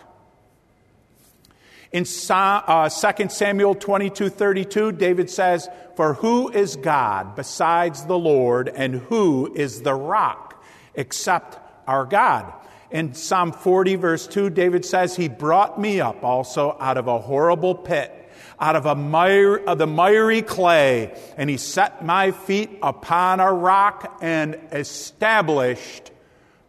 In 1.91 2.05
uh, 2.29 2.89
2 2.89 3.29
Samuel 3.29 3.75
22 3.75 4.29
32, 4.29 4.91
David 4.93 5.29
says, 5.29 5.69
For 5.95 6.15
who 6.15 6.49
is 6.49 6.75
God 6.75 7.35
besides 7.35 8.05
the 8.05 8.17
Lord, 8.17 8.67
and 8.69 8.95
who 8.95 9.53
is 9.53 9.81
the 9.81 9.93
rock 9.93 10.63
except 10.95 11.57
our 11.87 12.05
God? 12.05 12.53
In 12.91 13.13
Psalm 13.13 13.51
40, 13.51 13.95
verse 13.95 14.27
2, 14.27 14.49
David 14.49 14.85
says, 14.85 15.15
He 15.15 15.27
brought 15.27 15.79
me 15.79 16.01
up 16.01 16.23
also 16.23 16.75
out 16.79 16.97
of 16.97 17.07
a 17.07 17.19
horrible 17.19 17.75
pit, 17.75 18.13
out 18.59 18.75
of, 18.75 18.85
a 18.85 19.63
of 19.65 19.77
the 19.77 19.87
miry 19.87 20.41
clay, 20.41 21.17
and 21.37 21.49
He 21.49 21.57
set 21.57 22.03
my 22.03 22.31
feet 22.31 22.69
upon 22.81 23.39
a 23.39 23.51
rock 23.51 24.19
and 24.21 24.57
established 24.71 26.11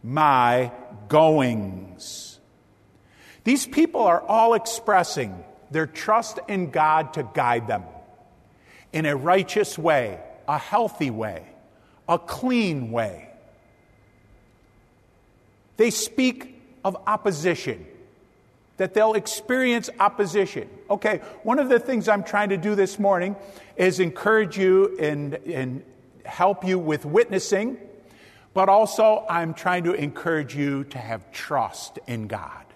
my 0.03 0.71
goings. 1.07 2.18
These 3.49 3.65
people 3.65 4.01
are 4.01 4.21
all 4.21 4.53
expressing 4.53 5.43
their 5.71 5.87
trust 5.87 6.37
in 6.47 6.69
God 6.69 7.13
to 7.13 7.27
guide 7.33 7.65
them 7.65 7.83
in 8.93 9.07
a 9.07 9.15
righteous 9.15 9.75
way, 9.75 10.19
a 10.47 10.59
healthy 10.59 11.09
way, 11.09 11.47
a 12.07 12.19
clean 12.19 12.91
way. 12.91 13.27
They 15.77 15.89
speak 15.89 16.61
of 16.85 16.95
opposition, 17.07 17.87
that 18.77 18.93
they'll 18.93 19.15
experience 19.15 19.89
opposition. 19.99 20.69
Okay, 20.87 21.17
one 21.41 21.57
of 21.57 21.69
the 21.69 21.79
things 21.79 22.07
I'm 22.07 22.23
trying 22.23 22.49
to 22.49 22.57
do 22.57 22.75
this 22.75 22.99
morning 22.99 23.35
is 23.77 23.99
encourage 23.99 24.59
you 24.59 24.95
and, 24.99 25.33
and 25.33 25.83
help 26.23 26.63
you 26.63 26.77
with 26.77 27.03
witnessing, 27.03 27.79
but 28.53 28.69
also 28.69 29.25
I'm 29.27 29.55
trying 29.55 29.85
to 29.85 29.93
encourage 29.93 30.55
you 30.55 30.83
to 30.83 30.99
have 30.99 31.31
trust 31.31 31.97
in 32.05 32.27
God 32.27 32.67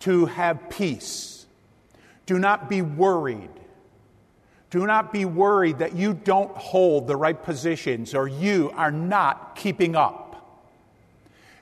to 0.00 0.26
have 0.26 0.70
peace. 0.70 1.46
Do 2.26 2.38
not 2.38 2.68
be 2.68 2.82
worried. 2.82 3.50
Do 4.70 4.86
not 4.86 5.12
be 5.12 5.24
worried 5.24 5.78
that 5.78 5.94
you 5.94 6.12
don't 6.12 6.54
hold 6.54 7.06
the 7.06 7.16
right 7.16 7.42
positions 7.42 8.14
or 8.14 8.28
you 8.28 8.70
are 8.74 8.90
not 8.90 9.56
keeping 9.56 9.96
up. 9.96 10.28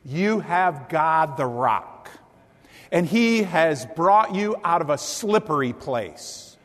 You 0.05 0.41
have 0.41 0.89
God 0.89 1.37
the 1.37 1.47
rock, 1.47 2.11
and 2.93 3.07
He 3.07 3.43
has 3.43 3.87
brought 3.97 4.35
you 4.37 4.57
out 4.63 4.81
of 4.81 4.89
a 4.89 4.99
slippery 4.99 5.73
place, 5.73 6.57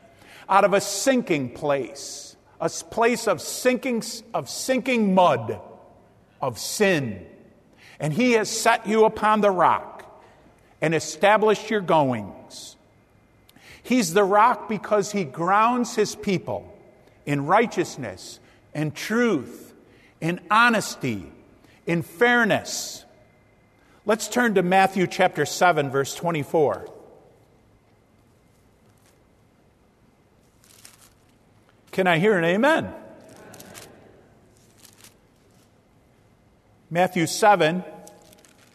out 0.47 0.63
of 0.63 0.73
a 0.73 0.81
sinking 0.81 1.53
place, 1.53 2.35
a 2.59 2.69
place 2.69 3.27
of 3.27 3.41
sinking, 3.41 4.03
of 4.33 4.47
sinking 4.47 5.15
mud, 5.15 5.59
of 6.39 6.59
sin. 6.59 7.25
And 7.99 8.13
He 8.13 8.33
has 8.33 8.47
set 8.47 8.85
you 8.85 9.05
upon 9.05 9.41
the 9.41 9.49
rock 9.49 10.00
and 10.81 10.95
establish 10.95 11.69
your 11.69 11.81
goings. 11.81 12.75
He's 13.83 14.13
the 14.13 14.23
rock 14.23 14.67
because 14.67 15.11
he 15.11 15.23
grounds 15.23 15.95
his 15.95 16.15
people 16.15 16.77
in 17.25 17.45
righteousness 17.45 18.39
and 18.73 18.95
truth, 18.95 19.73
in 20.19 20.39
honesty, 20.49 21.31
in 21.85 22.01
fairness. 22.01 23.05
Let's 24.05 24.27
turn 24.27 24.55
to 24.55 24.63
Matthew 24.63 25.07
chapter 25.07 25.45
7, 25.45 25.91
verse 25.91 26.15
24. 26.15 26.89
Can 31.91 32.07
I 32.07 32.19
hear 32.19 32.37
an 32.37 32.45
amen? 32.45 32.93
Matthew 36.89 37.27
7, 37.27 37.83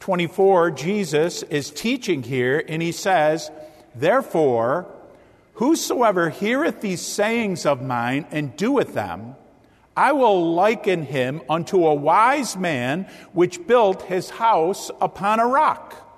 24, 0.07 0.71
Jesus 0.71 1.43
is 1.43 1.73
teaching 1.73 2.23
here, 2.23 2.63
and 2.69 2.81
he 2.81 2.93
says, 2.93 3.51
Therefore, 3.93 4.87
whosoever 5.55 6.31
heareth 6.31 6.81
these 6.81 7.01
sayings 7.01 7.67
of 7.67 7.83
mine 7.83 8.25
and 8.31 8.57
doeth 8.57 8.95
them, 8.95 9.35
I 9.97 10.13
will 10.13 10.55
liken 10.55 11.03
him 11.03 11.43
unto 11.51 11.85
a 11.85 11.93
wise 11.93 12.57
man 12.57 13.09
which 13.33 13.67
built 13.67 14.03
his 14.03 14.31
house 14.31 14.93
upon 15.01 15.41
a 15.41 15.47
rock. 15.49 16.09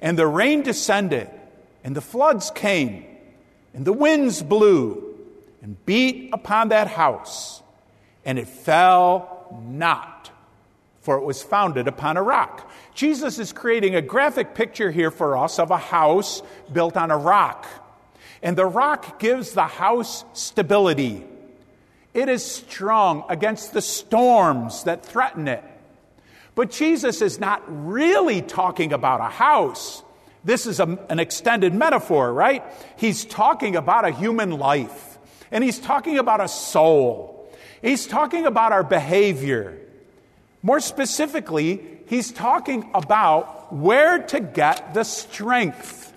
And 0.00 0.18
the 0.18 0.26
rain 0.26 0.62
descended, 0.62 1.28
and 1.84 1.94
the 1.94 2.00
floods 2.00 2.50
came, 2.50 3.04
and 3.74 3.84
the 3.84 3.92
winds 3.92 4.42
blew, 4.42 5.14
and 5.60 5.76
beat 5.84 6.30
upon 6.32 6.70
that 6.70 6.86
house, 6.86 7.62
and 8.24 8.38
it 8.38 8.48
fell 8.48 9.60
not, 9.62 10.30
for 11.00 11.16
it 11.16 11.24
was 11.24 11.42
founded 11.42 11.88
upon 11.88 12.16
a 12.16 12.22
rock. 12.22 12.70
Jesus 12.94 13.38
is 13.38 13.52
creating 13.52 13.94
a 13.94 14.02
graphic 14.02 14.54
picture 14.54 14.90
here 14.90 15.10
for 15.10 15.36
us 15.36 15.58
of 15.58 15.70
a 15.70 15.78
house 15.78 16.42
built 16.72 16.96
on 16.96 17.10
a 17.10 17.16
rock. 17.16 17.66
And 18.42 18.56
the 18.56 18.66
rock 18.66 19.18
gives 19.18 19.52
the 19.52 19.66
house 19.66 20.24
stability. 20.34 21.24
It 22.12 22.28
is 22.28 22.44
strong 22.44 23.24
against 23.28 23.72
the 23.72 23.82
storms 23.82 24.84
that 24.84 25.04
threaten 25.04 25.48
it. 25.48 25.64
But 26.54 26.70
Jesus 26.70 27.22
is 27.22 27.38
not 27.38 27.62
really 27.66 28.42
talking 28.42 28.92
about 28.92 29.20
a 29.20 29.30
house. 29.30 30.02
This 30.44 30.66
is 30.66 30.80
a, 30.80 30.98
an 31.08 31.18
extended 31.18 31.74
metaphor, 31.74 32.32
right? 32.32 32.64
He's 32.96 33.24
talking 33.24 33.76
about 33.76 34.04
a 34.04 34.10
human 34.10 34.50
life. 34.50 35.18
And 35.50 35.64
he's 35.64 35.78
talking 35.78 36.18
about 36.18 36.40
a 36.40 36.48
soul. 36.48 37.50
He's 37.80 38.06
talking 38.06 38.46
about 38.46 38.72
our 38.72 38.84
behavior. 38.84 39.78
More 40.62 40.80
specifically, 40.80 41.80
he's 42.06 42.32
talking 42.32 42.90
about 42.94 43.72
where 43.72 44.18
to 44.26 44.40
get 44.40 44.94
the 44.94 45.04
strength 45.04 46.12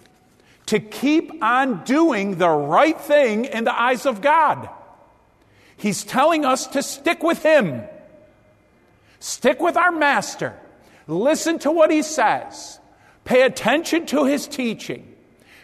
to 0.68 0.80
keep 0.80 1.44
on 1.44 1.84
doing 1.84 2.38
the 2.38 2.50
right 2.50 3.00
thing 3.00 3.46
in 3.46 3.64
the 3.64 3.80
eyes 3.80 4.06
of 4.06 4.22
God. 4.22 4.70
He's 5.78 6.04
telling 6.04 6.46
us 6.46 6.68
to 6.68 6.82
stick 6.82 7.24
with 7.24 7.44
him, 7.44 7.84
stick 9.20 9.60
with 9.60 9.76
our 9.76 9.92
master, 9.92 10.58
listen 11.08 11.60
to 11.60 11.72
what 11.72 11.92
he 11.92 12.02
says, 12.02 12.80
pay 13.26 13.44
attention 13.44 14.06
to 14.08 14.26
his 14.26 14.48
teaching, 14.48 15.14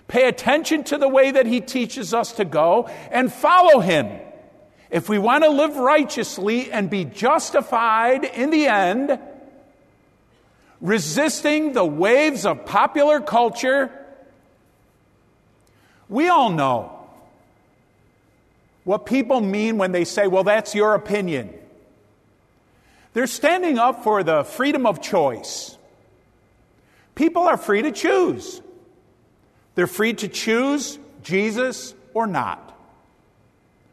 pay 0.07 0.27
attention 0.27 0.83
to 0.85 0.97
the 0.97 1.07
way 1.07 1.31
that 1.31 1.45
he 1.45 1.61
teaches 1.61 2.13
us 2.13 2.33
to 2.33 2.45
go, 2.45 2.87
and 3.11 3.31
follow 3.31 3.79
him. 3.79 4.19
If 4.89 5.07
we 5.07 5.19
want 5.19 5.43
to 5.43 5.49
live 5.49 5.75
righteously 5.75 6.71
and 6.71 6.89
be 6.89 7.05
justified 7.05 8.25
in 8.25 8.49
the 8.49 8.67
end, 8.67 9.19
resisting 10.81 11.73
the 11.73 11.85
waves 11.85 12.45
of 12.45 12.65
popular 12.65 13.19
culture, 13.19 13.91
we 16.07 16.27
all 16.27 16.49
know 16.49 16.95
what 18.83 19.05
people 19.05 19.41
mean 19.41 19.77
when 19.77 19.91
they 19.91 20.05
say, 20.05 20.25
well, 20.25 20.43
that's 20.43 20.73
your 20.73 20.95
opinion. 20.95 21.53
They're 23.13 23.27
standing 23.27 23.77
up 23.77 24.03
for 24.03 24.23
the 24.23 24.43
freedom 24.43 24.87
of 24.87 25.01
choice. 25.01 25.77
People 27.13 27.43
are 27.43 27.57
free 27.57 27.83
to 27.83 27.91
choose. 27.91 28.61
They're 29.75 29.87
free 29.87 30.13
to 30.13 30.27
choose 30.27 30.97
Jesus 31.21 31.93
or 32.15 32.25
not. 32.25 32.78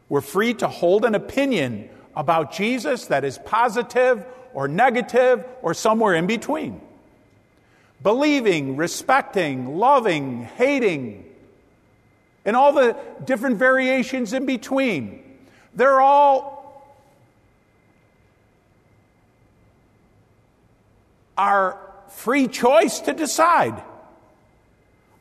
We're 0.09 0.21
free 0.21 0.53
to 0.55 0.67
hold 0.67 1.05
an 1.05 1.15
opinion 1.15 1.89
about 2.15 2.53
Jesus 2.53 3.07
that 3.07 3.23
is 3.23 3.37
positive 3.37 4.25
or 4.53 4.67
negative 4.67 5.45
or 5.61 5.73
somewhere 5.73 6.15
in 6.15 6.27
between. 6.27 6.81
Believing, 8.01 8.77
respecting, 8.77 9.77
loving, 9.77 10.43
hating, 10.43 11.25
and 12.45 12.55
all 12.55 12.73
the 12.73 12.95
different 13.25 13.57
variations 13.57 14.33
in 14.33 14.45
between. 14.45 15.23
They're 15.75 15.99
all 15.99 16.57
our 21.37 21.79
free 22.09 22.47
choice 22.47 22.99
to 23.01 23.13
decide. 23.13 23.83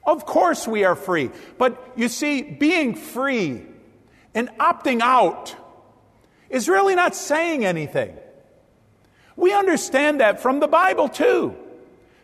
Of 0.07 0.25
course, 0.25 0.69
we 0.69 0.85
are 0.85 0.95
free. 0.95 1.31
But 1.59 1.93
you 1.97 2.09
see, 2.09 2.43
being 2.43 2.95
free 2.95 3.67
and 4.37 4.51
opting 4.59 5.01
out 5.01 5.57
is 6.51 6.69
really 6.69 6.95
not 6.95 7.17
saying 7.17 7.65
anything. 7.65 8.15
We 9.35 9.53
understand 9.53 10.21
that 10.21 10.41
from 10.41 10.61
the 10.61 10.69
Bible 10.69 11.09
too. 11.09 11.57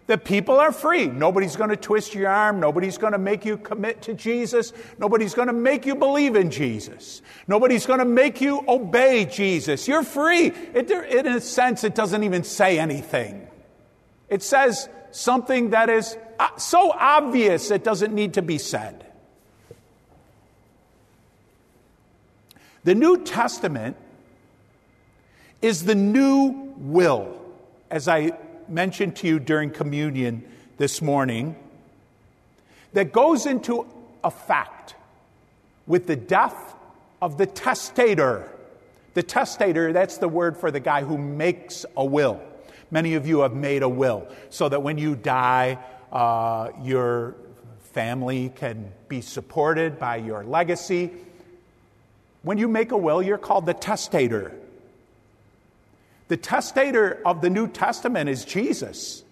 That 0.08 0.24
people 0.24 0.58
are 0.58 0.72
free. 0.72 1.06
Nobody's 1.06 1.56
going 1.56 1.70
to 1.70 1.76
twist 1.76 2.14
your 2.14 2.28
arm. 2.28 2.60
Nobody's 2.60 2.98
going 2.98 3.12
to 3.12 3.18
make 3.18 3.44
you 3.44 3.56
commit 3.56 4.02
to 4.02 4.14
Jesus. 4.14 4.72
Nobody's 4.98 5.32
going 5.32 5.46
to 5.46 5.54
make 5.54 5.86
you 5.86 5.94
believe 5.94 6.36
in 6.36 6.50
Jesus. 6.50 7.22
Nobody's 7.46 7.86
going 7.86 8.00
to 8.00 8.04
make 8.04 8.40
you 8.40 8.62
obey 8.68 9.24
Jesus. 9.24 9.88
You're 9.88 10.02
free. 10.02 10.48
It, 10.48 10.90
in 10.90 11.26
a 11.28 11.40
sense, 11.40 11.82
it 11.84 11.94
doesn't 11.94 12.24
even 12.24 12.42
say 12.44 12.78
anything. 12.78 13.46
It 14.28 14.42
says 14.42 14.88
something 15.12 15.70
that 15.70 15.88
is 15.88 16.16
uh, 16.38 16.56
so 16.58 16.90
obvious 16.90 17.70
it 17.70 17.84
doesn't 17.84 18.12
need 18.12 18.34
to 18.34 18.42
be 18.42 18.58
said. 18.58 19.06
The 22.84 22.94
New 22.94 23.22
Testament 23.24 23.96
is 25.60 25.84
the 25.84 25.94
new 25.94 26.74
will, 26.76 27.40
as 27.90 28.08
I 28.08 28.32
mentioned 28.68 29.16
to 29.16 29.28
you 29.28 29.38
during 29.38 29.70
communion 29.70 30.42
this 30.78 31.00
morning, 31.00 31.54
that 32.92 33.12
goes 33.12 33.46
into 33.46 33.86
effect 34.24 34.96
with 35.86 36.06
the 36.06 36.16
death 36.16 36.74
of 37.20 37.38
the 37.38 37.46
testator. 37.46 38.50
The 39.14 39.22
testator, 39.22 39.92
that's 39.92 40.18
the 40.18 40.28
word 40.28 40.56
for 40.56 40.70
the 40.70 40.80
guy 40.80 41.02
who 41.02 41.16
makes 41.16 41.86
a 41.96 42.04
will. 42.04 42.40
Many 42.90 43.14
of 43.14 43.26
you 43.26 43.40
have 43.40 43.54
made 43.54 43.82
a 43.82 43.88
will 43.88 44.26
so 44.50 44.68
that 44.68 44.82
when 44.82 44.98
you 44.98 45.14
die, 45.14 45.78
uh, 46.10 46.70
your 46.82 47.36
family 47.92 48.52
can 48.56 48.92
be 49.08 49.20
supported 49.20 49.98
by 49.98 50.16
your 50.16 50.44
legacy. 50.44 51.12
When 52.42 52.58
you 52.58 52.68
make 52.68 52.92
a 52.92 52.96
will, 52.96 53.22
you're 53.22 53.38
called 53.38 53.66
the 53.66 53.74
testator. 53.74 54.52
The 56.28 56.36
testator 56.36 57.20
of 57.24 57.40
the 57.40 57.50
New 57.50 57.68
Testament 57.68 58.28
is 58.28 58.44
Jesus. 58.44 59.22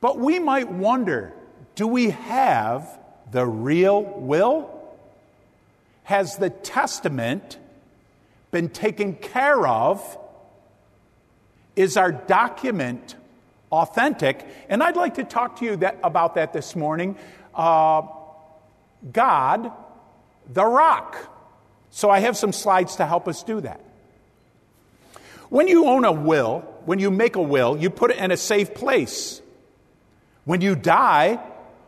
But 0.00 0.18
we 0.18 0.38
might 0.38 0.70
wonder 0.70 1.32
do 1.74 1.86
we 1.86 2.10
have 2.10 2.98
the 3.32 3.44
real 3.44 4.02
will? 4.02 4.70
Has 6.04 6.36
the 6.36 6.50
testament 6.50 7.58
been 8.50 8.68
taken 8.68 9.14
care 9.14 9.66
of? 9.66 10.18
Is 11.74 11.96
our 11.96 12.12
document 12.12 13.16
authentic? 13.72 14.46
And 14.68 14.82
I'd 14.82 14.96
like 14.96 15.14
to 15.14 15.24
talk 15.24 15.58
to 15.58 15.64
you 15.64 15.76
that, 15.76 15.98
about 16.04 16.36
that 16.36 16.52
this 16.52 16.76
morning. 16.76 17.16
Uh, 17.54 18.02
God, 19.12 19.72
the 20.52 20.64
rock. 20.64 21.16
So 21.90 22.10
I 22.10 22.20
have 22.20 22.36
some 22.36 22.52
slides 22.52 22.96
to 22.96 23.06
help 23.06 23.28
us 23.28 23.42
do 23.42 23.60
that. 23.60 23.80
When 25.48 25.68
you 25.68 25.86
own 25.86 26.04
a 26.04 26.12
will, 26.12 26.60
when 26.84 26.98
you 26.98 27.10
make 27.10 27.36
a 27.36 27.42
will, 27.42 27.76
you 27.76 27.90
put 27.90 28.10
it 28.10 28.16
in 28.18 28.30
a 28.30 28.36
safe 28.36 28.74
place. 28.74 29.40
When 30.44 30.60
you 30.60 30.74
die, 30.74 31.38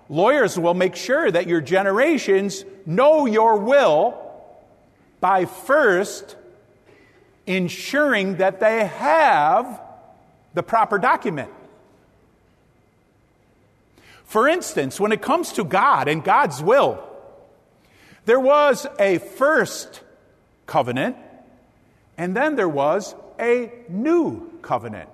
lawyers 0.08 0.58
will 0.58 0.74
make 0.74 0.96
sure 0.96 1.30
that 1.30 1.46
your 1.46 1.60
generations 1.60 2.64
know 2.84 3.26
your 3.26 3.58
will 3.58 4.22
by 5.20 5.44
first 5.44 6.36
ensuring 7.46 8.36
that 8.36 8.60
they 8.60 8.86
have 8.86 9.80
the 10.54 10.62
proper 10.62 10.98
document. 10.98 11.50
For 14.24 14.48
instance, 14.48 14.98
when 14.98 15.12
it 15.12 15.22
comes 15.22 15.52
to 15.52 15.64
God 15.64 16.08
and 16.08 16.22
God's 16.24 16.62
will, 16.62 17.05
there 18.26 18.40
was 18.40 18.86
a 18.98 19.18
first 19.18 20.02
covenant, 20.66 21.16
and 22.18 22.36
then 22.36 22.56
there 22.56 22.68
was 22.68 23.14
a 23.40 23.72
new 23.88 24.50
covenant. 24.62 25.08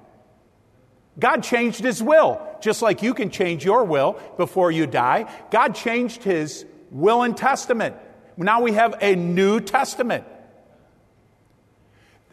God 1.19 1.43
changed 1.43 1.85
his 1.85 2.03
will, 2.03 2.41
just 2.61 2.81
like 2.81 3.03
you 3.03 3.13
can 3.13 3.31
change 3.31 3.65
your 3.65 3.85
will 3.85 4.19
before 4.37 4.71
you 4.71 4.87
die. 4.87 5.31
God 5.51 5.75
changed 5.75 6.25
his 6.25 6.65
will 6.91 7.23
and 7.23 7.37
testament. 7.37 7.97
Now 8.37 8.63
we 8.63 8.73
have 8.73 8.97
a 9.01 9.15
New 9.15 9.61
Testament. 9.61 10.25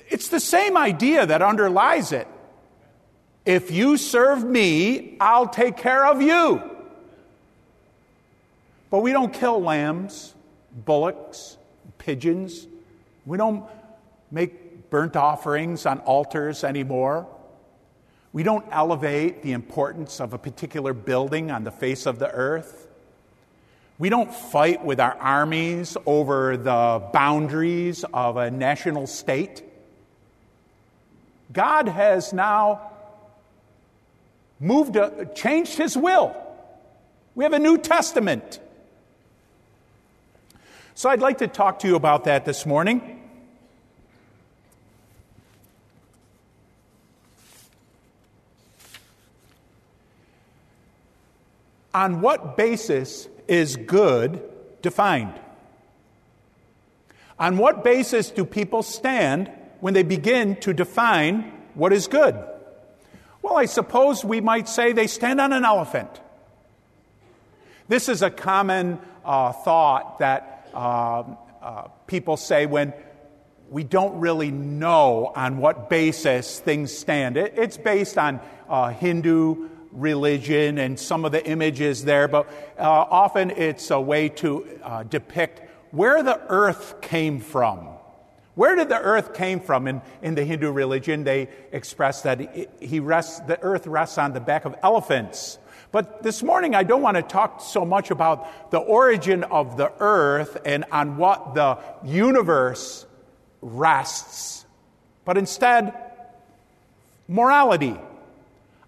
It's 0.08 0.30
the 0.30 0.40
same 0.40 0.78
idea 0.78 1.26
that 1.26 1.42
underlies 1.42 2.14
it. 2.14 2.28
If 3.46 3.70
you 3.72 3.98
serve 3.98 4.44
me, 4.44 5.18
I'll 5.20 5.50
take 5.50 5.78
care 5.78 6.06
of 6.06 6.22
you. 6.22 6.62
But 8.90 9.00
we 9.00 9.12
don't 9.12 9.34
kill 9.34 9.62
lambs, 9.62 10.34
bullocks, 10.86 11.58
pigeons. 11.98 12.68
We 13.26 13.38
don't 13.38 13.66
make 14.32 14.90
burnt 14.90 15.16
offerings 15.16 15.86
on 15.86 16.00
altars 16.00 16.64
anymore. 16.64 17.28
We 18.32 18.44
don't 18.44 18.66
elevate 18.72 19.42
the 19.42 19.54
importance 19.54 20.20
of 20.20 20.34
a 20.34 20.38
particular 20.38 20.94
building 20.94 21.52
on 21.52 21.64
the 21.64 21.72
face 21.72 22.06
of 22.06 22.20
the 22.20 22.30
earth. 22.30 22.88
We 23.98 24.10
don't 24.10 24.34
fight 24.34 24.86
with 24.86 25.00
our 25.00 25.14
armies 25.16 25.98
over 26.06 26.56
the 26.56 27.04
boundaries 27.12 28.06
of 28.14 28.38
a 28.38 28.50
national 28.50 29.08
state. 29.08 29.64
God 31.52 31.88
has 31.88 32.32
now 32.32 32.92
moved, 34.60 34.96
a, 34.96 35.28
changed 35.36 35.78
his 35.78 35.98
will. 35.98 36.36
We 37.36 37.44
have 37.44 37.54
a 37.54 37.60
New 37.60 37.78
Testament. 37.78 38.60
So 41.00 41.10
I'd 41.10 41.22
like 41.22 41.38
to 41.38 41.48
talk 41.48 41.80
to 41.80 41.88
you 41.88 41.96
about 41.96 42.26
that 42.26 42.44
this 42.44 42.66
morning. 42.66 43.22
On 51.94 52.20
what 52.20 52.58
basis 52.58 53.30
is 53.48 53.78
good 53.78 54.44
defined? 54.82 55.40
On 57.40 57.58
what 57.58 57.86
basis 57.86 58.30
do 58.30 58.44
people 58.44 58.84
stand 58.84 59.50
when 59.80 59.94
they 59.94 60.04
begin 60.04 60.58
to 60.58 60.74
define 60.74 61.44
what 61.76 61.94
is 61.94 62.10
good? 62.10 62.36
Well, 63.42 63.56
I 63.56 63.68
suppose 63.68 64.26
we 64.26 64.42
might 64.42 64.68
say 64.68 64.92
they 64.92 65.08
stand 65.08 65.40
on 65.40 65.54
an 65.54 65.64
elephant. 65.64 66.20
This 67.88 68.10
is 68.10 68.22
a 68.22 68.30
common 68.30 69.00
uh, 69.24 69.54
thought 69.54 70.20
that 70.20 70.59
uh, 70.80 71.24
uh, 71.62 71.88
people 72.08 72.38
say 72.38 72.66
when 72.66 72.94
we 73.70 73.84
don't 73.84 74.22
really 74.22 74.50
know 74.50 75.30
on 75.36 75.58
what 75.58 75.90
basis 75.90 76.60
things 76.62 76.98
stand. 76.98 77.36
It, 77.36 77.54
it's 77.58 77.76
based 77.76 78.18
on 78.18 78.40
uh, 78.70 78.90
Hindu 78.90 79.68
religion 79.92 80.78
and 80.78 80.98
some 80.98 81.26
of 81.26 81.34
the 81.34 81.46
images 81.46 82.06
there, 82.06 82.30
but 82.30 82.48
uh, 82.78 82.84
often 82.84 83.52
it's 83.52 83.92
a 83.92 84.00
way 84.00 84.30
to 84.30 84.80
uh, 84.82 85.04
depict 85.04 85.62
where 85.92 86.24
the 86.24 86.40
earth 86.48 87.02
came 87.02 87.42
from. 87.42 87.90
Where 88.56 88.78
did 88.78 88.88
the 88.88 89.00
earth 89.00 89.34
came 89.34 89.60
from? 89.60 89.86
In, 89.86 90.02
in 90.22 90.36
the 90.36 90.46
Hindu 90.46 90.72
religion, 90.72 91.26
they 91.26 91.50
express 91.74 92.22
that 92.22 92.40
he 92.80 93.02
rests, 93.02 93.42
the 93.42 93.62
earth 93.62 93.86
rests 93.86 94.18
on 94.18 94.32
the 94.32 94.40
back 94.40 94.64
of 94.64 94.76
elephants. 94.82 95.58
But 95.92 96.22
this 96.22 96.44
morning, 96.44 96.76
I 96.76 96.84
don't 96.84 97.02
want 97.02 97.18
to 97.18 97.24
talk 97.24 97.62
so 97.62 97.84
much 97.84 98.12
about 98.12 98.70
the 98.70 98.78
origin 98.78 99.44
of 99.44 99.76
the 99.76 99.92
earth 100.00 100.58
and 100.64 100.86
on 100.92 101.18
what 101.18 101.56
the 101.56 101.80
universe 102.04 103.08
rests, 103.62 104.66
but 105.26 105.38
instead, 105.38 105.94
morality. 107.28 107.98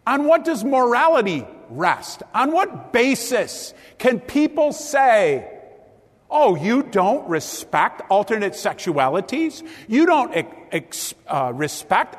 On 0.05 0.25
what 0.25 0.45
does 0.45 0.63
morality 0.63 1.45
rest? 1.69 2.21
On 2.35 2.51
what 2.51 2.93
basis 2.93 3.73
can 3.97 4.19
people 4.19 4.71
say, 4.71 5.59
oh, 6.29 6.55
you 6.55 6.83
don't 6.83 7.27
respect 7.27 8.03
alternate 8.09 8.53
sexualities? 8.53 9.67
You 9.87 10.05
don't 10.05 10.33
ex- 10.71 11.15
uh, 11.27 11.51
respect 11.55 12.17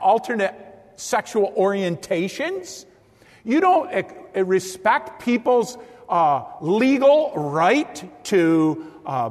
alternate 0.00 0.54
sexual 0.96 1.52
orientations? 1.58 2.84
You 3.44 3.60
don't 3.60 4.06
respect 4.34 5.22
people's 5.22 5.76
uh, 6.08 6.44
legal 6.60 7.32
right 7.34 8.24
to 8.24 8.92
uh, 9.04 9.30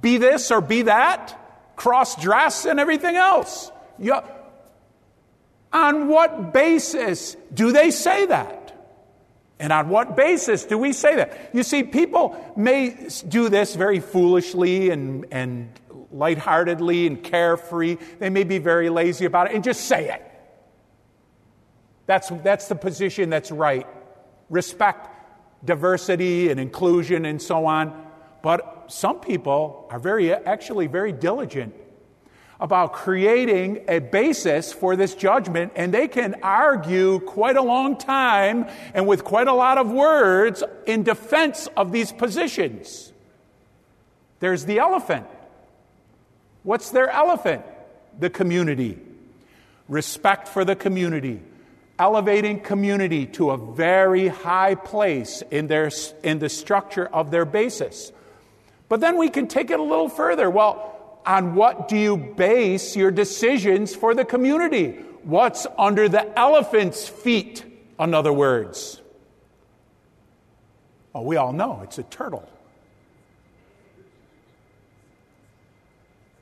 be 0.00 0.16
this 0.18 0.50
or 0.50 0.60
be 0.60 0.82
that, 0.82 1.38
cross 1.76 2.20
dress, 2.20 2.64
and 2.64 2.80
everything 2.80 3.16
else? 3.16 3.70
You, 3.98 4.20
on 5.72 6.08
what 6.08 6.52
basis 6.52 7.36
do 7.52 7.72
they 7.72 7.90
say 7.90 8.26
that? 8.26 8.56
And 9.58 9.74
on 9.74 9.90
what 9.90 10.16
basis 10.16 10.64
do 10.64 10.78
we 10.78 10.92
say 10.94 11.16
that? 11.16 11.50
You 11.52 11.62
see, 11.62 11.82
people 11.82 12.52
may 12.56 13.08
do 13.28 13.50
this 13.50 13.74
very 13.74 14.00
foolishly 14.00 14.88
and, 14.88 15.26
and 15.30 15.70
lightheartedly 16.10 17.06
and 17.06 17.22
carefree. 17.22 17.98
They 18.18 18.30
may 18.30 18.44
be 18.44 18.56
very 18.58 18.88
lazy 18.88 19.26
about 19.26 19.48
it 19.48 19.54
and 19.54 19.62
just 19.62 19.82
say 19.82 20.10
it. 20.10 20.29
That's, 22.10 22.28
that's 22.42 22.66
the 22.66 22.74
position 22.74 23.30
that's 23.30 23.52
right. 23.52 23.86
Respect 24.48 25.08
diversity 25.64 26.50
and 26.50 26.58
inclusion 26.58 27.24
and 27.24 27.40
so 27.40 27.66
on. 27.66 28.04
But 28.42 28.86
some 28.88 29.20
people 29.20 29.86
are 29.90 30.00
very, 30.00 30.34
actually 30.34 30.88
very 30.88 31.12
diligent 31.12 31.72
about 32.58 32.94
creating 32.94 33.84
a 33.86 34.00
basis 34.00 34.72
for 34.72 34.96
this 34.96 35.14
judgment, 35.14 35.70
and 35.76 35.94
they 35.94 36.08
can 36.08 36.34
argue 36.42 37.20
quite 37.20 37.56
a 37.56 37.62
long 37.62 37.96
time 37.96 38.66
and 38.92 39.06
with 39.06 39.22
quite 39.22 39.46
a 39.46 39.54
lot 39.54 39.78
of 39.78 39.92
words 39.92 40.64
in 40.86 41.04
defense 41.04 41.68
of 41.76 41.92
these 41.92 42.10
positions. 42.10 43.12
There's 44.40 44.64
the 44.64 44.80
elephant. 44.80 45.28
What's 46.64 46.90
their 46.90 47.08
elephant? 47.08 47.64
The 48.18 48.30
community. 48.30 48.98
Respect 49.86 50.48
for 50.48 50.64
the 50.64 50.74
community. 50.74 51.42
Elevating 52.00 52.60
community 52.60 53.26
to 53.26 53.50
a 53.50 53.58
very 53.58 54.26
high 54.26 54.74
place 54.74 55.42
in, 55.50 55.66
their, 55.66 55.90
in 56.24 56.38
the 56.38 56.48
structure 56.48 57.06
of 57.06 57.30
their 57.30 57.44
basis. 57.44 58.10
But 58.88 59.00
then 59.00 59.18
we 59.18 59.28
can 59.28 59.48
take 59.48 59.70
it 59.70 59.78
a 59.78 59.82
little 59.82 60.08
further. 60.08 60.48
Well, 60.48 61.20
on 61.26 61.54
what 61.54 61.88
do 61.88 61.98
you 61.98 62.16
base 62.16 62.96
your 62.96 63.10
decisions 63.10 63.94
for 63.94 64.14
the 64.14 64.24
community? 64.24 64.92
What's 65.24 65.66
under 65.76 66.08
the 66.08 66.38
elephant's 66.38 67.06
feet, 67.06 67.66
in 67.98 68.14
other 68.14 68.32
words? 68.32 68.98
Oh, 71.14 71.20
we 71.20 71.36
all 71.36 71.52
know 71.52 71.82
it's 71.84 71.98
a 71.98 72.02
turtle. 72.04 72.48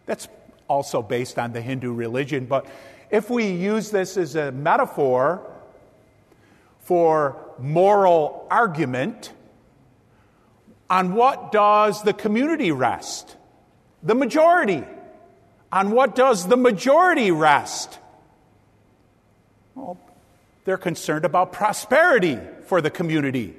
That's 0.07 0.29
also 0.69 1.03
based 1.03 1.37
on 1.37 1.53
the 1.53 1.61
Hindu 1.61 1.93
religion, 1.93 2.47
but 2.47 2.65
if 3.11 3.31
we 3.31 3.51
use 3.51 3.91
this 3.91 4.17
as 4.17 4.35
a 4.35 4.53
metaphor 4.53 5.43
for 6.81 7.37
moral 7.59 8.47
argument, 8.51 9.33
on 10.91 11.15
what 11.15 11.53
does 11.53 12.03
the 12.03 12.13
community 12.13 12.73
rest? 12.73 13.37
The 14.03 14.15
majority. 14.15 14.85
On 15.71 15.91
what 15.91 16.15
does 16.15 16.49
the 16.49 16.57
majority 16.57 17.31
rest? 17.31 17.99
Well, 19.75 19.99
they're 20.65 20.79
concerned 20.79 21.25
about 21.25 21.53
prosperity 21.53 22.39
for 22.65 22.81
the 22.81 22.91
community 22.91 23.55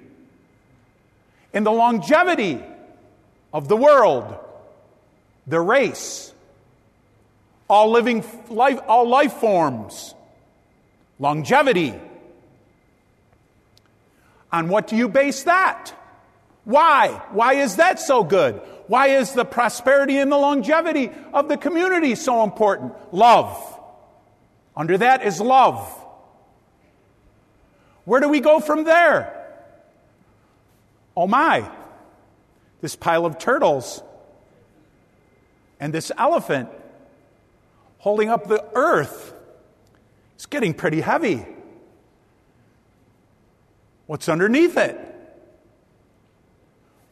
and 1.53 1.65
the 1.65 1.71
longevity 1.71 2.63
of 3.53 3.67
the 3.67 3.75
world, 3.75 4.37
the 5.47 5.59
race, 5.59 6.33
all 7.69 7.91
living 7.91 8.25
life, 8.49 8.79
all 8.87 9.07
life 9.07 9.33
forms, 9.33 10.15
longevity. 11.19 11.93
On 14.51 14.69
what 14.69 14.87
do 14.87 14.95
you 14.95 15.07
base 15.07 15.43
that? 15.43 15.93
Why? 16.65 17.21
Why 17.31 17.53
is 17.53 17.75
that 17.75 17.99
so 17.99 18.23
good? 18.23 18.61
Why 18.87 19.07
is 19.07 19.33
the 19.33 19.45
prosperity 19.45 20.17
and 20.17 20.31
the 20.31 20.37
longevity 20.37 21.11
of 21.31 21.47
the 21.47 21.57
community 21.57 22.15
so 22.15 22.43
important? 22.43 22.93
Love. 23.13 23.79
Under 24.75 24.97
that 24.97 25.23
is 25.23 25.39
love. 25.39 25.77
Where 28.05 28.19
do 28.19 28.29
we 28.29 28.39
go 28.39 28.59
from 28.59 28.85
there? 28.85 29.35
Oh 31.15 31.27
my, 31.27 31.69
this 32.81 32.95
pile 32.95 33.25
of 33.25 33.37
turtles 33.37 34.01
and 35.79 35.93
this 35.93 36.11
elephant 36.17 36.69
holding 37.99 38.29
up 38.29 38.47
the 38.47 38.65
earth 38.73 39.33
is 40.37 40.45
getting 40.45 40.73
pretty 40.73 41.01
heavy. 41.01 41.45
What's 44.07 44.27
underneath 44.27 44.75
it? 44.75 44.97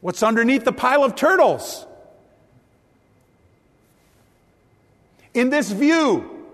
What's 0.02 0.24
underneath 0.24 0.64
the 0.64 0.72
pile 0.72 1.04
of 1.04 1.16
turtles? 1.16 1.86
In 5.34 5.50
this 5.50 5.72
view, 5.72 6.46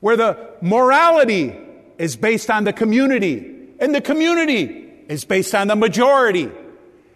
where 0.00 0.16
the 0.16 0.50
morality 0.60 1.56
is 1.98 2.16
based 2.16 2.50
on 2.50 2.64
the 2.64 2.72
community, 2.72 3.68
and 3.78 3.94
the 3.94 4.00
community 4.00 4.64
is 5.08 5.24
based 5.24 5.54
on 5.54 5.68
the 5.68 5.76
majority, 5.76 6.50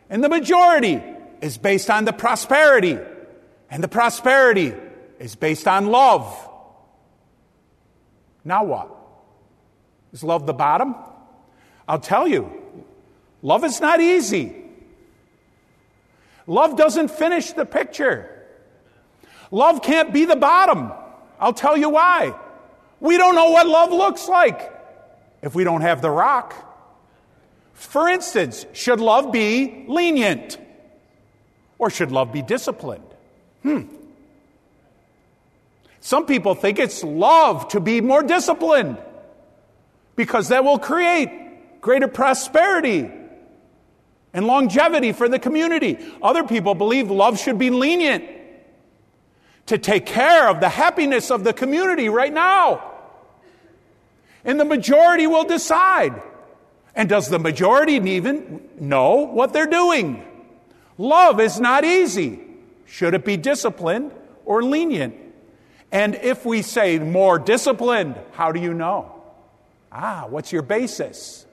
and 0.09 0.23
the 0.23 0.29
majority 0.29 1.03
is 1.41 1.59
based 1.59 1.91
on 1.91 2.05
the 2.05 2.13
prosperity, 2.13 2.99
and 3.71 3.83
the 3.83 3.89
prosperity 3.89 4.75
is 5.21 5.37
based 5.37 5.69
on 5.69 5.87
love. 5.87 6.49
Now 8.45 8.65
what? 8.65 8.91
Is 10.13 10.25
love 10.25 10.47
the 10.47 10.55
bottom? 10.55 10.97
I'll 11.87 12.01
tell 12.01 12.27
you, 12.27 12.51
love 13.43 13.63
is 13.63 13.81
not 13.81 14.01
easy. 14.01 14.57
Love 16.47 16.77
doesn't 16.77 17.11
finish 17.13 17.53
the 17.53 17.67
picture. 17.67 18.45
Love 19.51 19.83
can't 19.83 20.13
be 20.13 20.25
the 20.25 20.37
bottom. 20.37 20.91
I'll 21.39 21.53
tell 21.53 21.77
you 21.77 21.91
why. 21.91 22.35
We 22.99 23.17
don't 23.19 23.35
know 23.35 23.51
what 23.51 23.67
love 23.67 23.93
looks 23.93 24.27
like 24.27 24.73
if 25.43 25.55
we 25.55 25.65
don't 25.65 25.83
have 25.83 26.01
the 26.03 26.11
rock. 26.11 26.55
For 27.75 28.09
instance, 28.09 28.67
should 28.73 29.01
love 29.01 29.33
be 29.33 29.85
lenient? 29.87 30.59
Or 31.79 31.91
should 31.91 32.11
love 32.11 32.33
be 32.33 32.43
disciplined? 32.43 33.05
Hmm. 33.63 33.85
Some 36.01 36.27
people 36.27 36.55
think 36.55 36.79
it's 36.79 37.05
love 37.05 37.69
to 37.69 37.81
be 37.81 38.01
more 38.01 38.23
disciplined 38.23 38.99
because 40.17 40.49
that 40.49 40.65
will 40.65 40.79
create 40.79 41.81
greater 41.81 42.09
prosperity 42.09 43.11
and 44.33 44.47
longevity 44.47 45.13
for 45.13 45.29
the 45.29 45.39
community. 45.39 45.99
Other 46.23 46.45
people 46.45 46.75
believe 46.75 47.11
love 47.11 47.39
should 47.39 47.59
be 47.59 47.71
lenient 47.71 48.25
to 49.67 49.79
take 49.79 50.07
care 50.07 50.49
of 50.49 50.61
the 50.61 50.69
happiness 50.69 51.31
of 51.31 51.45
the 51.45 51.53
community 51.53 52.09
right 52.09 52.33
now. 52.33 52.87
And 54.45 54.59
the 54.59 54.65
majority 54.65 55.27
will 55.27 55.45
decide. 55.45 56.21
And 56.95 57.09
does 57.09 57.29
the 57.29 57.39
majority 57.39 57.93
even 57.93 58.69
know 58.81 59.17
what 59.27 59.53
they're 59.53 59.67
doing? 59.67 60.25
Love 60.97 61.41
is 61.41 61.61
not 61.61 61.85
easy. 61.85 62.41
Should 62.87 63.15
it 63.15 63.25
be 63.25 63.37
disciplined 63.37 64.13
or 64.45 64.63
lenient? 64.63 65.15
And 65.93 66.15
if 66.17 66.47
we 66.47 66.63
say 66.63 66.99
more 66.99 67.39
disciplined, 67.39 68.17
how 68.33 68.53
do 68.53 68.61
you 68.61 68.75
know? 68.75 69.23
Ah, 69.91 70.27
what's 70.29 70.53
your 70.53 70.63
basis? 70.63 71.47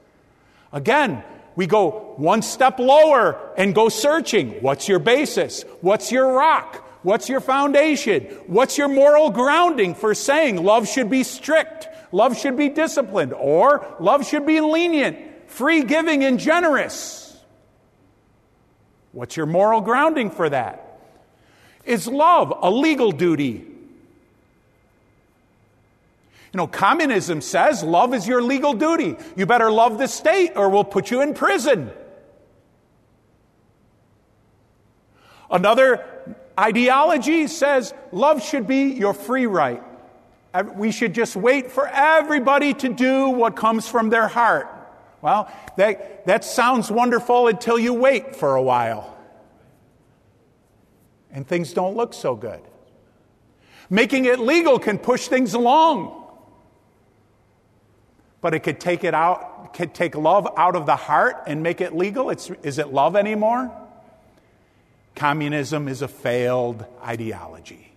Again, 0.72 1.24
we 1.56 1.66
go 1.66 2.14
one 2.16 2.42
step 2.42 2.78
lower 2.78 3.52
and 3.56 3.74
go 3.74 3.88
searching. 3.88 4.62
What's 4.62 4.88
your 4.88 5.00
basis? 5.00 5.64
What's 5.80 6.12
your 6.12 6.32
rock? 6.32 6.84
What's 7.02 7.28
your 7.28 7.40
foundation? 7.40 8.24
What's 8.46 8.78
your 8.78 8.88
moral 8.88 9.30
grounding 9.30 9.94
for 9.94 10.14
saying 10.14 10.62
love 10.62 10.88
should 10.88 11.10
be 11.10 11.22
strict, 11.22 11.88
love 12.12 12.38
should 12.38 12.56
be 12.56 12.68
disciplined, 12.68 13.32
or 13.32 13.86
love 14.00 14.26
should 14.26 14.46
be 14.46 14.60
lenient, 14.60 15.50
free 15.50 15.82
giving, 15.82 16.24
and 16.24 16.38
generous? 16.38 17.36
What's 19.12 19.36
your 19.36 19.46
moral 19.46 19.80
grounding 19.80 20.30
for 20.30 20.48
that? 20.48 21.00
Is 21.84 22.06
love 22.06 22.52
a 22.60 22.70
legal 22.70 23.10
duty? 23.10 23.66
You 26.52 26.58
know, 26.58 26.66
communism 26.66 27.40
says 27.40 27.82
love 27.82 28.14
is 28.14 28.26
your 28.26 28.42
legal 28.42 28.72
duty. 28.72 29.16
You 29.36 29.44
better 29.44 29.70
love 29.70 29.98
the 29.98 30.08
state 30.08 30.52
or 30.56 30.68
we'll 30.70 30.84
put 30.84 31.10
you 31.10 31.20
in 31.20 31.34
prison. 31.34 31.90
Another 35.50 36.04
ideology 36.58 37.46
says 37.46 37.92
love 38.12 38.42
should 38.42 38.66
be 38.66 38.92
your 38.92 39.12
free 39.12 39.46
right. 39.46 39.82
We 40.74 40.90
should 40.90 41.14
just 41.14 41.36
wait 41.36 41.70
for 41.70 41.86
everybody 41.86 42.72
to 42.74 42.88
do 42.88 43.28
what 43.28 43.54
comes 43.54 43.86
from 43.86 44.08
their 44.08 44.26
heart. 44.26 44.68
Well, 45.20 45.52
that, 45.76 46.26
that 46.26 46.44
sounds 46.44 46.90
wonderful 46.90 47.48
until 47.48 47.78
you 47.78 47.92
wait 47.92 48.34
for 48.34 48.54
a 48.54 48.62
while. 48.62 49.16
And 51.30 51.46
things 51.46 51.74
don't 51.74 51.96
look 51.96 52.14
so 52.14 52.34
good. 52.34 52.60
Making 53.90 54.24
it 54.24 54.38
legal 54.38 54.78
can 54.78 54.98
push 54.98 55.28
things 55.28 55.54
along 55.54 56.27
but 58.40 58.54
it 58.54 58.60
could 58.60 58.80
take 58.80 59.04
it 59.04 59.14
out, 59.14 59.74
could 59.74 59.94
take 59.94 60.14
love 60.14 60.48
out 60.56 60.76
of 60.76 60.86
the 60.86 60.96
heart 60.96 61.44
and 61.46 61.62
make 61.62 61.80
it 61.80 61.94
legal. 61.94 62.30
It's, 62.30 62.50
is 62.62 62.78
it 62.78 62.92
love 62.92 63.16
anymore? 63.16 63.70
Communism 65.14 65.88
is 65.88 66.02
a 66.02 66.08
failed 66.08 66.84
ideology. 67.02 67.92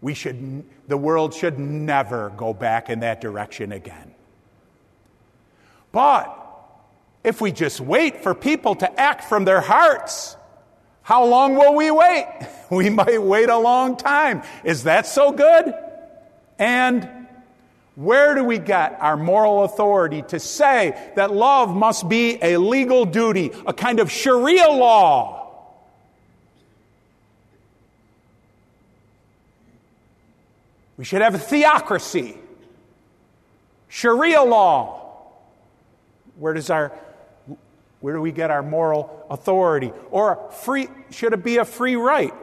We 0.00 0.14
should, 0.14 0.64
the 0.86 0.96
world 0.96 1.34
should 1.34 1.58
never 1.58 2.30
go 2.36 2.52
back 2.52 2.90
in 2.90 3.00
that 3.00 3.20
direction 3.20 3.72
again. 3.72 4.14
But 5.92 6.40
if 7.22 7.40
we 7.40 7.52
just 7.52 7.80
wait 7.80 8.22
for 8.22 8.34
people 8.34 8.74
to 8.76 9.00
act 9.00 9.24
from 9.24 9.44
their 9.44 9.60
hearts, 9.60 10.36
how 11.02 11.24
long 11.24 11.54
will 11.54 11.74
we 11.74 11.90
wait? 11.90 12.26
We 12.70 12.90
might 12.90 13.22
wait 13.22 13.50
a 13.50 13.58
long 13.58 13.96
time. 13.96 14.42
Is 14.64 14.84
that 14.84 15.06
so 15.06 15.30
good? 15.30 15.74
And 16.58 17.23
where 17.96 18.34
do 18.34 18.42
we 18.42 18.58
get 18.58 18.98
our 19.00 19.16
moral 19.16 19.64
authority 19.64 20.22
to 20.22 20.40
say 20.40 21.12
that 21.14 21.32
love 21.32 21.74
must 21.74 22.08
be 22.08 22.38
a 22.42 22.56
legal 22.56 23.04
duty, 23.04 23.52
a 23.66 23.72
kind 23.72 24.00
of 24.00 24.10
Sharia 24.10 24.68
law? 24.68 25.42
We 30.96 31.04
should 31.04 31.22
have 31.22 31.34
a 31.34 31.38
theocracy, 31.38 32.36
Sharia 33.88 34.42
law. 34.42 35.00
Where 36.36 36.52
does 36.52 36.70
our 36.70 36.92
where 38.00 38.14
do 38.14 38.20
we 38.20 38.32
get 38.32 38.50
our 38.50 38.62
moral 38.62 39.24
authority? 39.30 39.92
Or 40.10 40.50
free 40.50 40.88
should 41.10 41.32
it 41.32 41.42
be 41.42 41.56
a 41.56 41.64
free 41.64 41.96
right? 41.96 42.34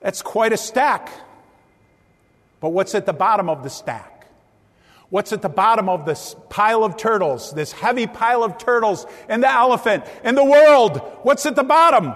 That's 0.00 0.22
quite 0.22 0.52
a 0.52 0.56
stack. 0.56 1.10
But 2.60 2.70
what's 2.70 2.94
at 2.94 3.06
the 3.06 3.12
bottom 3.12 3.48
of 3.48 3.62
the 3.62 3.70
stack? 3.70 4.26
What's 5.08 5.32
at 5.32 5.42
the 5.42 5.48
bottom 5.48 5.88
of 5.88 6.06
this 6.06 6.36
pile 6.48 6.84
of 6.84 6.96
turtles, 6.96 7.52
this 7.52 7.72
heavy 7.72 8.06
pile 8.06 8.44
of 8.44 8.58
turtles, 8.58 9.06
and 9.28 9.42
the 9.42 9.50
elephant, 9.50 10.04
and 10.22 10.36
the 10.36 10.44
world? 10.44 10.98
What's 11.22 11.46
at 11.46 11.56
the 11.56 11.64
bottom? 11.64 12.14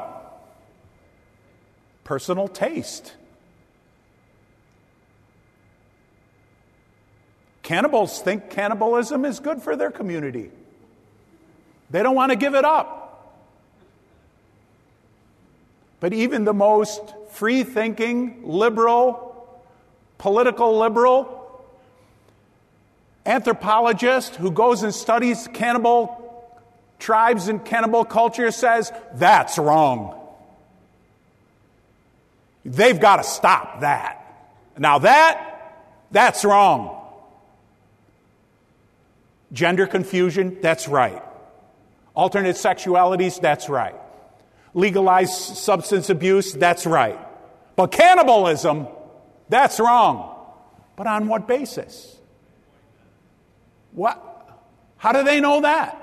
Personal 2.05 2.47
taste. 2.47 3.15
Cannibals 7.63 8.21
think 8.21 8.51
cannibalism 8.51 9.25
is 9.25 9.41
good 9.41 9.63
for 9.63 9.75
their 9.75 9.91
community. 9.91 10.51
They 11.91 12.03
don't 12.03 12.15
want 12.15 12.31
to 12.31 12.37
give 12.37 12.55
it 12.55 12.65
up. 12.65 12.94
But 16.05 16.13
even 16.13 16.45
the 16.45 16.53
most 16.53 17.01
free 17.31 17.63
thinking, 17.65 18.43
liberal, 18.45 19.49
political 20.19 20.79
liberal, 20.79 21.65
anthropologist 23.25 24.37
who 24.37 24.51
goes 24.51 24.83
and 24.83 24.95
studies 24.95 25.49
cannibal 25.55 26.61
tribes 26.99 27.49
and 27.49 27.65
cannibal 27.65 28.05
culture 28.05 28.51
says 28.51 28.93
that's 29.15 29.57
wrong. 29.57 30.15
They've 32.67 33.01
got 33.01 33.17
to 33.17 33.25
stop 33.25 33.81
that. 33.81 34.51
Now 34.77 34.99
that, 34.99 35.87
that's 36.11 36.45
wrong. 36.45 37.03
Gender 39.55 39.87
confusion, 39.87 40.59
that's 40.61 40.87
right. 40.87 41.23
Alternate 42.15 42.57
sexualities, 42.57 43.41
that's 43.41 43.71
right. 43.71 43.97
Legalized 44.75 45.57
substance 45.57 46.11
abuse, 46.11 46.53
that's 46.53 46.85
right. 46.85 47.19
But 47.77 47.93
cannibalism, 47.93 48.89
that's 49.49 49.81
wrong. 49.81 50.37
But 50.97 51.07
on 51.07 51.29
what 51.29 51.47
basis? 51.49 52.17
What? 53.93 54.21
How 54.97 55.13
do 55.13 55.23
they 55.23 55.41
know 55.41 55.61
that? 55.61 56.01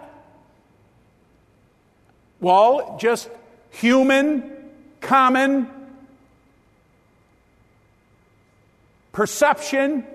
Well, 2.39 2.97
just 2.99 3.29
human, 3.69 4.69
common 4.99 5.67
perception 9.11 10.05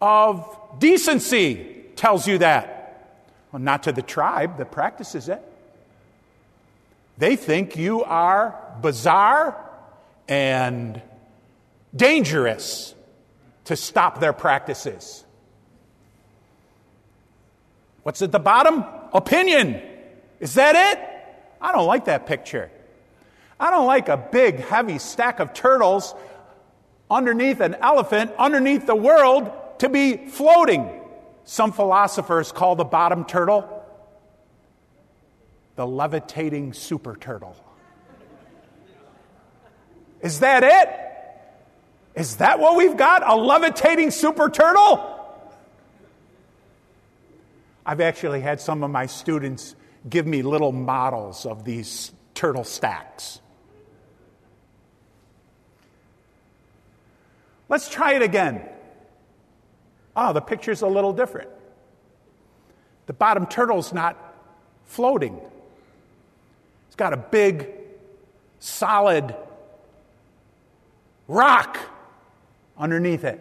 of 0.00 0.58
decency 0.78 1.84
tells 1.96 2.26
you 2.26 2.38
that. 2.38 3.22
Well, 3.52 3.62
not 3.62 3.84
to 3.84 3.92
the 3.92 4.02
tribe 4.02 4.58
that 4.58 4.70
practices 4.70 5.28
it. 5.28 5.42
They 7.18 7.36
think 7.36 7.76
you 7.76 8.04
are 8.04 8.76
bizarre 8.82 9.62
and 10.28 11.00
dangerous 11.94 12.94
to 13.64 13.76
stop 13.76 14.20
their 14.20 14.32
practices. 14.32 15.24
What's 18.02 18.22
at 18.22 18.32
the 18.32 18.38
bottom? 18.38 18.84
Opinion. 19.12 19.80
Is 20.40 20.54
that 20.54 20.76
it? 20.76 20.98
I 21.60 21.72
don't 21.72 21.86
like 21.86 22.04
that 22.04 22.26
picture. 22.26 22.70
I 23.58 23.70
don't 23.70 23.86
like 23.86 24.08
a 24.08 24.16
big, 24.16 24.60
heavy 24.60 24.98
stack 24.98 25.40
of 25.40 25.54
turtles 25.54 26.14
underneath 27.10 27.60
an 27.60 27.76
elephant, 27.76 28.32
underneath 28.38 28.86
the 28.86 28.94
world, 28.94 29.50
to 29.78 29.88
be 29.88 30.28
floating. 30.28 30.88
Some 31.44 31.72
philosophers 31.72 32.52
call 32.52 32.76
the 32.76 32.84
bottom 32.84 33.24
turtle 33.24 33.75
the 35.76 35.86
levitating 35.86 36.72
super 36.72 37.14
turtle. 37.16 37.56
Is 40.22 40.40
that 40.40 40.62
it? 40.62 42.20
Is 42.20 42.36
that 42.36 42.58
what 42.58 42.76
we've 42.76 42.96
got? 42.96 43.22
A 43.28 43.36
levitating 43.36 44.10
super 44.10 44.48
turtle? 44.48 45.12
I've 47.84 48.00
actually 48.00 48.40
had 48.40 48.60
some 48.60 48.82
of 48.82 48.90
my 48.90 49.06
students 49.06 49.76
give 50.08 50.26
me 50.26 50.42
little 50.42 50.72
models 50.72 51.46
of 51.46 51.64
these 51.64 52.10
turtle 52.34 52.64
stacks. 52.64 53.40
Let's 57.68 57.88
try 57.88 58.14
it 58.14 58.22
again. 58.22 58.62
Oh, 60.16 60.32
the 60.32 60.40
picture's 60.40 60.82
a 60.82 60.86
little 60.86 61.12
different. 61.12 61.50
The 63.06 63.12
bottom 63.12 63.46
turtle's 63.46 63.92
not 63.92 64.16
floating. 64.84 65.40
It's 66.96 67.00
got 67.02 67.12
a 67.12 67.18
big, 67.18 67.68
solid 68.58 69.36
rock 71.28 71.78
underneath 72.78 73.22
it. 73.22 73.38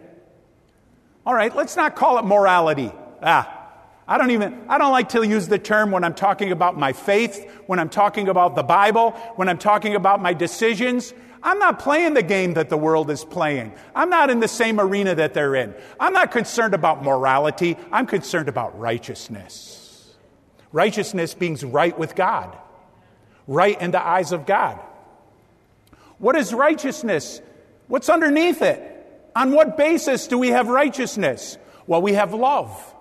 All 1.26 1.34
right, 1.34 1.56
let's 1.56 1.78
not 1.78 1.96
call 1.96 2.20
it 2.20 2.24
morality. 2.24 2.92
Ah, 3.24 3.72
I 4.10 4.18
don't 4.18 4.32
even, 4.32 4.66
I 4.68 4.78
don't 4.78 4.92
like 4.92 5.08
to 5.08 5.26
use 5.26 5.48
the 5.48 5.58
term 5.58 5.92
when 5.92 6.04
I'm 6.04 6.16
talking 6.16 6.52
about 6.52 6.78
my 6.78 6.92
faith, 6.92 7.50
when 7.66 7.80
I'm 7.80 7.88
talking 7.88 8.28
about 8.28 8.58
the 8.58 8.64
Bible, 8.64 9.12
when 9.38 9.48
I'm 9.48 9.58
talking 9.58 9.96
about 9.96 10.22
my 10.22 10.34
decisions. 10.34 11.14
I'm 11.42 11.58
not 11.58 11.80
playing 11.80 12.14
the 12.14 12.24
game 12.24 12.56
that 12.56 12.68
the 12.68 12.78
world 12.78 13.10
is 13.10 13.24
playing. 13.24 13.72
I'm 13.96 14.10
not 14.10 14.30
in 14.30 14.42
the 14.42 14.50
same 14.50 14.82
arena 14.82 15.16
that 15.16 15.34
they're 15.34 15.56
in. 15.56 15.74
I'm 15.98 16.12
not 16.12 16.32
concerned 16.32 16.74
about 16.74 17.06
morality. 17.06 17.78
I'm 17.90 18.06
concerned 18.06 18.50
about 18.50 18.78
righteousness. 18.78 20.14
Righteousness 20.74 21.34
being 21.34 21.56
right 21.72 21.98
with 21.98 22.16
God, 22.16 22.58
right 23.48 23.80
in 23.80 23.92
the 23.92 24.06
eyes 24.06 24.32
of 24.32 24.46
God. 24.46 24.80
What 26.18 26.36
is 26.36 26.54
righteousness? 26.54 27.42
What's 27.88 28.10
underneath 28.10 28.62
it? 28.62 28.92
On 29.36 29.52
what 29.52 29.78
basis 29.78 30.28
do 30.28 30.38
we 30.38 30.50
have 30.50 30.70
righteousness? 30.70 31.58
Well, 31.88 32.02
we 32.02 32.14
have 32.14 32.34
love. 32.34 32.94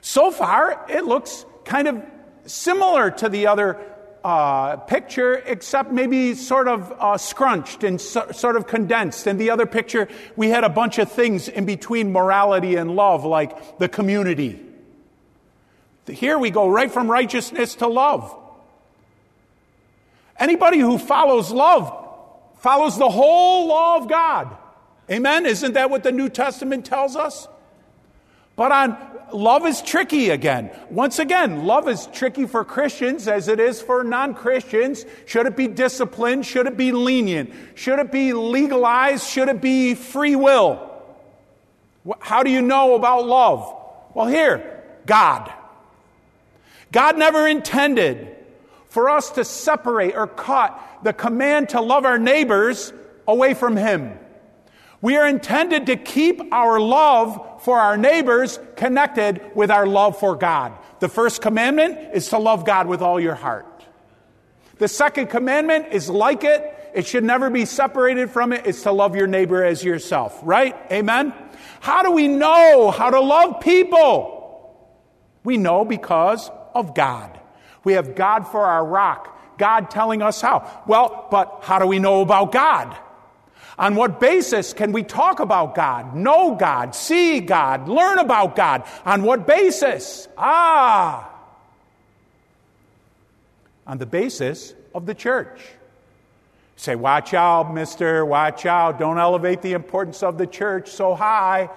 So 0.00 0.30
far, 0.30 0.86
it 0.88 1.04
looks 1.04 1.44
kind 1.64 1.88
of 1.88 2.02
similar 2.46 3.10
to 3.10 3.28
the 3.28 3.48
other 3.48 3.78
uh, 4.22 4.76
picture, 4.76 5.34
except 5.34 5.90
maybe 5.92 6.34
sort 6.34 6.68
of 6.68 6.92
uh, 6.92 7.18
scrunched 7.18 7.84
and 7.84 8.00
so, 8.00 8.30
sort 8.32 8.56
of 8.56 8.66
condensed. 8.66 9.26
In 9.26 9.36
the 9.36 9.50
other 9.50 9.66
picture, 9.66 10.08
we 10.36 10.48
had 10.48 10.64
a 10.64 10.68
bunch 10.68 10.98
of 10.98 11.10
things 11.10 11.48
in 11.48 11.64
between 11.64 12.12
morality 12.12 12.76
and 12.76 12.96
love, 12.96 13.24
like 13.24 13.78
the 13.78 13.88
community. 13.88 14.60
Here 16.08 16.38
we 16.38 16.50
go 16.50 16.68
right 16.68 16.90
from 16.90 17.10
righteousness 17.10 17.76
to 17.76 17.88
love. 17.88 18.36
Anybody 20.38 20.78
who 20.78 20.98
follows 20.98 21.50
love 21.50 21.92
follows 22.58 22.98
the 22.98 23.08
whole 23.08 23.68
law 23.68 23.96
of 23.96 24.08
God. 24.08 24.56
Amen? 25.10 25.46
Isn't 25.46 25.74
that 25.74 25.90
what 25.90 26.02
the 26.02 26.12
New 26.12 26.28
Testament 26.28 26.84
tells 26.84 27.16
us? 27.16 27.48
But 28.56 28.72
on 28.72 28.96
love 29.32 29.66
is 29.66 29.82
tricky 29.82 30.30
again. 30.30 30.70
Once 30.90 31.18
again, 31.18 31.66
love 31.66 31.88
is 31.88 32.06
tricky 32.12 32.46
for 32.46 32.64
Christians 32.64 33.28
as 33.28 33.48
it 33.48 33.60
is 33.60 33.80
for 33.80 34.02
non 34.02 34.34
Christians. 34.34 35.04
Should 35.26 35.46
it 35.46 35.56
be 35.56 35.68
disciplined? 35.68 36.46
Should 36.46 36.66
it 36.66 36.76
be 36.76 36.90
lenient? 36.92 37.52
Should 37.74 37.98
it 37.98 38.10
be 38.10 38.32
legalized? 38.32 39.26
Should 39.26 39.48
it 39.48 39.60
be 39.60 39.94
free 39.94 40.36
will? 40.36 40.90
How 42.20 42.42
do 42.42 42.50
you 42.50 42.62
know 42.62 42.94
about 42.94 43.26
love? 43.26 43.74
Well, 44.14 44.26
here, 44.26 44.82
God. 45.04 45.52
God 46.92 47.18
never 47.18 47.46
intended 47.46 48.35
for 48.96 49.10
us 49.10 49.28
to 49.32 49.44
separate 49.44 50.16
or 50.16 50.26
cut 50.26 50.72
the 51.02 51.12
command 51.12 51.68
to 51.68 51.82
love 51.82 52.06
our 52.06 52.18
neighbors 52.18 52.94
away 53.28 53.52
from 53.52 53.76
Him. 53.76 54.18
We 55.02 55.18
are 55.18 55.28
intended 55.28 55.84
to 55.88 55.96
keep 55.96 56.40
our 56.50 56.80
love 56.80 57.62
for 57.62 57.78
our 57.78 57.98
neighbors 57.98 58.58
connected 58.74 59.42
with 59.54 59.70
our 59.70 59.86
love 59.86 60.18
for 60.18 60.34
God. 60.34 60.72
The 61.00 61.10
first 61.10 61.42
commandment 61.42 62.14
is 62.14 62.30
to 62.30 62.38
love 62.38 62.64
God 62.64 62.86
with 62.86 63.02
all 63.02 63.20
your 63.20 63.34
heart. 63.34 63.84
The 64.78 64.88
second 64.88 65.26
commandment 65.26 65.88
is 65.92 66.08
like 66.08 66.42
it. 66.42 66.90
It 66.94 67.06
should 67.06 67.22
never 67.22 67.50
be 67.50 67.66
separated 67.66 68.30
from 68.30 68.54
it. 68.54 68.66
It's 68.66 68.82
to 68.84 68.92
love 68.92 69.14
your 69.14 69.26
neighbor 69.26 69.62
as 69.62 69.84
yourself, 69.84 70.40
right? 70.42 70.74
Amen? 70.90 71.34
How 71.80 72.02
do 72.02 72.12
we 72.12 72.28
know 72.28 72.90
how 72.90 73.10
to 73.10 73.20
love 73.20 73.60
people? 73.60 74.88
We 75.44 75.58
know 75.58 75.84
because 75.84 76.50
of 76.74 76.94
God. 76.94 77.35
We 77.86 77.92
have 77.92 78.16
God 78.16 78.48
for 78.48 78.62
our 78.62 78.84
rock. 78.84 79.38
God 79.58 79.92
telling 79.92 80.20
us 80.20 80.40
how. 80.40 80.82
Well, 80.88 81.28
but 81.30 81.60
how 81.62 81.78
do 81.78 81.86
we 81.86 82.00
know 82.00 82.20
about 82.20 82.50
God? 82.50 82.96
On 83.78 83.94
what 83.94 84.18
basis 84.18 84.72
can 84.72 84.90
we 84.90 85.04
talk 85.04 85.38
about 85.38 85.76
God, 85.76 86.16
know 86.16 86.56
God, 86.56 86.96
see 86.96 87.38
God, 87.38 87.88
learn 87.88 88.18
about 88.18 88.56
God? 88.56 88.82
On 89.04 89.22
what 89.22 89.46
basis? 89.46 90.26
Ah, 90.36 91.30
on 93.86 93.98
the 93.98 94.06
basis 94.06 94.74
of 94.92 95.06
the 95.06 95.14
church. 95.14 95.60
say, 96.74 96.96
watch 96.96 97.34
out, 97.34 97.72
mister, 97.72 98.26
watch 98.26 98.66
out. 98.66 98.98
Don't 98.98 99.18
elevate 99.18 99.62
the 99.62 99.74
importance 99.74 100.24
of 100.24 100.38
the 100.38 100.46
church 100.48 100.90
so 100.90 101.14
high. 101.14 101.70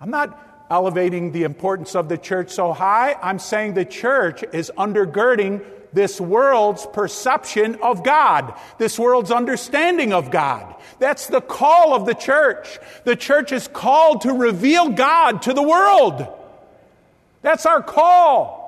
I'm 0.00 0.08
not 0.08 0.49
elevating 0.70 1.32
the 1.32 1.42
importance 1.42 1.94
of 1.94 2.08
the 2.08 2.16
church 2.16 2.50
so 2.50 2.72
high. 2.72 3.16
I'm 3.20 3.38
saying 3.38 3.74
the 3.74 3.84
church 3.84 4.44
is 4.52 4.70
undergirding 4.78 5.64
this 5.92 6.20
world's 6.20 6.86
perception 6.86 7.74
of 7.82 8.04
God, 8.04 8.54
this 8.78 8.98
world's 8.98 9.32
understanding 9.32 10.12
of 10.12 10.30
God. 10.30 10.76
That's 11.00 11.26
the 11.26 11.40
call 11.40 11.94
of 11.94 12.06
the 12.06 12.14
church. 12.14 12.78
The 13.04 13.16
church 13.16 13.50
is 13.50 13.66
called 13.66 14.20
to 14.22 14.32
reveal 14.32 14.90
God 14.90 15.42
to 15.42 15.52
the 15.52 15.62
world. 15.62 16.26
That's 17.42 17.66
our 17.66 17.82
call. 17.82 18.60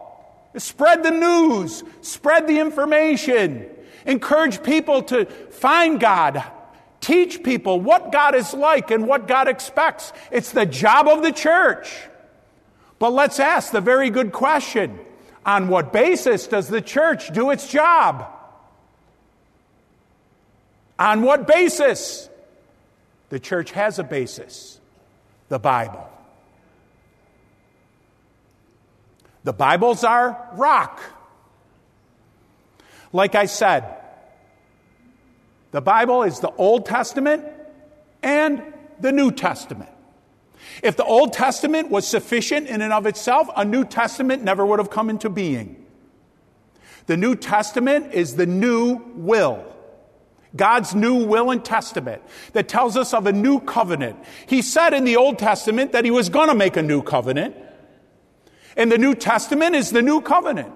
Spread 0.57 1.03
the 1.03 1.11
news, 1.11 1.83
spread 2.03 2.47
the 2.47 2.59
information, 2.59 3.71
encourage 4.05 4.63
people 4.63 5.03
to 5.05 5.25
find 5.25 5.99
God, 5.99 6.45
Teach 7.03 7.43
people 7.43 7.81
what 7.81 8.13
God 8.13 8.37
is 8.37 8.55
like 8.55 8.93
and 8.93 9.09
what 9.09 9.27
God 9.27 9.49
expects. 9.49 10.13
It's 10.31 10.53
the 10.53 10.65
job 10.65 11.09
of 11.09 11.21
the 11.23 11.33
church. 11.33 11.93
But 13.01 13.13
let's 13.13 13.41
ask 13.41 13.73
the 13.73 13.81
very 13.81 14.09
good 14.09 14.31
question 14.31 15.01
on 15.45 15.67
what 15.67 15.93
basis 15.93 16.47
does 16.47 16.69
the 16.69 16.81
church 16.81 17.33
do 17.33 17.51
its 17.51 17.69
job? 17.69 18.33
On 20.97 21.23
what 21.23 21.49
basis? 21.49 22.29
The 23.31 23.41
church 23.41 23.73
has 23.73 23.99
a 23.99 24.05
basis 24.05 24.79
the 25.49 25.59
Bible. 25.59 26.09
The 29.43 29.53
Bible's 29.53 30.05
our 30.05 30.51
rock. 30.53 31.01
Like 33.13 33.35
I 33.35 33.47
said, 33.47 34.02
the 35.73 35.81
Bible 35.81 36.23
is 36.23 36.41
the 36.41 36.53
Old 36.53 36.87
Testament 36.87 37.45
and 38.23 38.63
the 39.01 39.11
New 39.11 39.33
Testament. 39.33 39.91
If 40.83 40.97
the 40.97 41.05
Old 41.05 41.33
Testament 41.33 41.91
was 41.91 42.07
sufficient 42.07 42.69
in 42.69 42.81
and 42.81 42.93
of 42.93 43.07
itself, 43.07 43.49
a 43.57 43.65
New 43.65 43.85
Testament 43.85 44.43
never 44.43 44.65
would 44.65 44.79
have 44.79 44.91
come 44.91 45.11
into 45.11 45.29
being. 45.29 45.85
The 47.07 47.17
New 47.17 47.35
Testament 47.35 48.15
is 48.15 48.37
the 48.37 48.47
new 48.47 49.01
will. 49.15 49.65
God's 50.55 50.95
new 50.95 51.25
will 51.25 51.51
and 51.51 51.65
testament 51.65 52.23
that 52.53 52.69
tells 52.69 52.97
us 52.97 53.15
of 53.15 53.27
a 53.27 53.33
new 53.33 53.61
covenant. 53.61 54.19
He 54.47 54.61
said 54.61 54.93
in 54.93 55.05
the 55.05 55.17
Old 55.17 55.39
Testament 55.39 55.93
that 55.93 56.05
he 56.05 56.11
was 56.11 56.29
going 56.29 56.49
to 56.49 56.55
make 56.55 56.77
a 56.77 56.83
new 56.83 57.03
covenant. 57.03 57.57
And 58.77 58.93
the 58.93 58.99
New 58.99 59.15
Testament 59.15 59.75
is 59.75 59.91
the 59.91 60.03
new 60.03 60.21
covenant. 60.21 60.73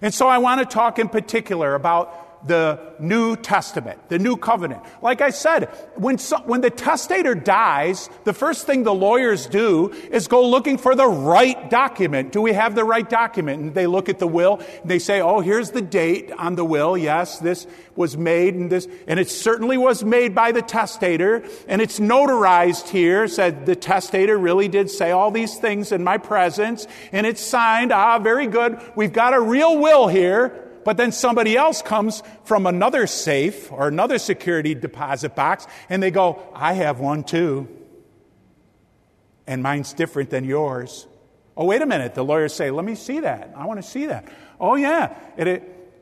And 0.00 0.12
so 0.12 0.26
I 0.26 0.38
want 0.38 0.60
to 0.60 0.66
talk 0.66 0.98
in 0.98 1.08
particular 1.08 1.74
about 1.74 2.23
the 2.46 2.78
New 2.98 3.36
Testament, 3.36 3.98
the 4.08 4.18
New 4.18 4.36
Covenant. 4.36 4.82
Like 5.02 5.20
I 5.20 5.30
said, 5.30 5.64
when, 5.96 6.18
so, 6.18 6.38
when 6.44 6.60
the 6.60 6.70
testator 6.70 7.34
dies, 7.34 8.10
the 8.24 8.32
first 8.32 8.66
thing 8.66 8.82
the 8.82 8.94
lawyers 8.94 9.46
do 9.46 9.90
is 10.10 10.28
go 10.28 10.46
looking 10.46 10.78
for 10.78 10.94
the 10.94 11.06
right 11.06 11.70
document. 11.70 12.32
Do 12.32 12.42
we 12.42 12.52
have 12.52 12.74
the 12.74 12.84
right 12.84 13.08
document? 13.08 13.62
And 13.62 13.74
they 13.74 13.86
look 13.86 14.08
at 14.08 14.18
the 14.18 14.26
will 14.26 14.60
and 14.82 14.90
they 14.90 14.98
say, 14.98 15.20
oh, 15.20 15.40
here's 15.40 15.70
the 15.70 15.82
date 15.82 16.30
on 16.32 16.54
the 16.54 16.64
will. 16.64 16.96
Yes, 16.96 17.38
this 17.38 17.66
was 17.96 18.16
made 18.16 18.54
and 18.54 18.70
this, 18.70 18.88
and 19.06 19.18
it 19.18 19.30
certainly 19.30 19.78
was 19.78 20.04
made 20.04 20.34
by 20.34 20.52
the 20.52 20.62
testator 20.62 21.44
and 21.66 21.80
it's 21.80 22.00
notarized 22.00 22.88
here, 22.88 23.26
said 23.28 23.66
the 23.66 23.76
testator 23.76 24.36
really 24.36 24.68
did 24.68 24.90
say 24.90 25.10
all 25.12 25.30
these 25.30 25.56
things 25.56 25.92
in 25.92 26.04
my 26.04 26.18
presence 26.18 26.86
and 27.12 27.26
it's 27.26 27.40
signed. 27.40 27.92
Ah, 27.92 28.18
very 28.18 28.46
good. 28.46 28.80
We've 28.94 29.12
got 29.12 29.34
a 29.34 29.40
real 29.40 29.78
will 29.78 30.08
here 30.08 30.63
but 30.84 30.96
then 30.96 31.12
somebody 31.12 31.56
else 31.56 31.82
comes 31.82 32.22
from 32.44 32.66
another 32.66 33.06
safe 33.06 33.70
or 33.72 33.88
another 33.88 34.18
security 34.18 34.74
deposit 34.74 35.34
box 35.34 35.66
and 35.88 36.02
they 36.02 36.10
go, 36.10 36.42
I 36.54 36.74
have 36.74 37.00
one 37.00 37.24
too. 37.24 37.68
And 39.46 39.62
mine's 39.62 39.92
different 39.92 40.30
than 40.30 40.44
yours. 40.44 41.06
Oh, 41.56 41.66
wait 41.66 41.82
a 41.82 41.86
minute. 41.86 42.14
The 42.14 42.24
lawyers 42.24 42.54
say, 42.54 42.70
Let 42.70 42.84
me 42.84 42.94
see 42.94 43.20
that. 43.20 43.52
I 43.56 43.66
want 43.66 43.80
to 43.82 43.88
see 43.88 44.06
that. 44.06 44.26
Oh, 44.58 44.74
yeah. 44.74 45.16
It, 45.36 45.46
it, 45.46 45.92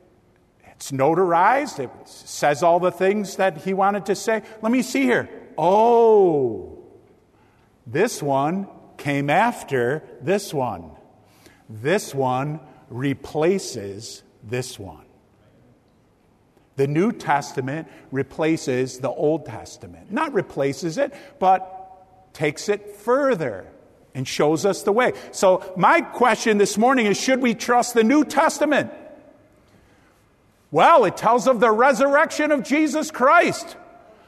it's 0.71 0.91
notarized. 0.91 1.79
It 1.79 1.91
says 2.07 2.63
all 2.63 2.79
the 2.79 2.91
things 2.91 3.35
that 3.35 3.57
he 3.57 3.73
wanted 3.73 4.07
to 4.07 4.15
say. 4.15 4.43
Let 4.61 4.71
me 4.71 4.81
see 4.81 5.03
here. 5.03 5.29
Oh, 5.57 6.79
this 7.85 8.23
one 8.23 8.67
came 8.97 9.29
after 9.29 10.03
this 10.21 10.53
one. 10.53 10.91
This 11.69 12.15
one 12.15 12.59
replaces 12.89 14.23
this 14.43 14.77
one. 14.77 15.05
The 16.75 16.87
New 16.87 17.11
Testament 17.11 17.87
replaces 18.11 18.99
the 18.99 19.09
Old 19.09 19.45
Testament. 19.45 20.11
Not 20.11 20.33
replaces 20.33 20.97
it, 20.97 21.13
but 21.39 22.33
takes 22.33 22.67
it 22.67 22.95
further 22.95 23.67
and 24.15 24.27
shows 24.27 24.65
us 24.65 24.83
the 24.83 24.91
way. 24.91 25.13
So, 25.31 25.73
my 25.77 26.01
question 26.01 26.57
this 26.57 26.77
morning 26.77 27.05
is 27.05 27.19
should 27.19 27.41
we 27.41 27.53
trust 27.53 27.93
the 27.93 28.03
New 28.03 28.25
Testament? 28.25 28.91
Well, 30.71 31.05
it 31.05 31.15
tells 31.15 31.47
of 31.47 31.59
the 31.59 31.71
resurrection 31.71 32.51
of 32.51 32.63
Jesus 32.63 33.11
Christ 33.11 33.77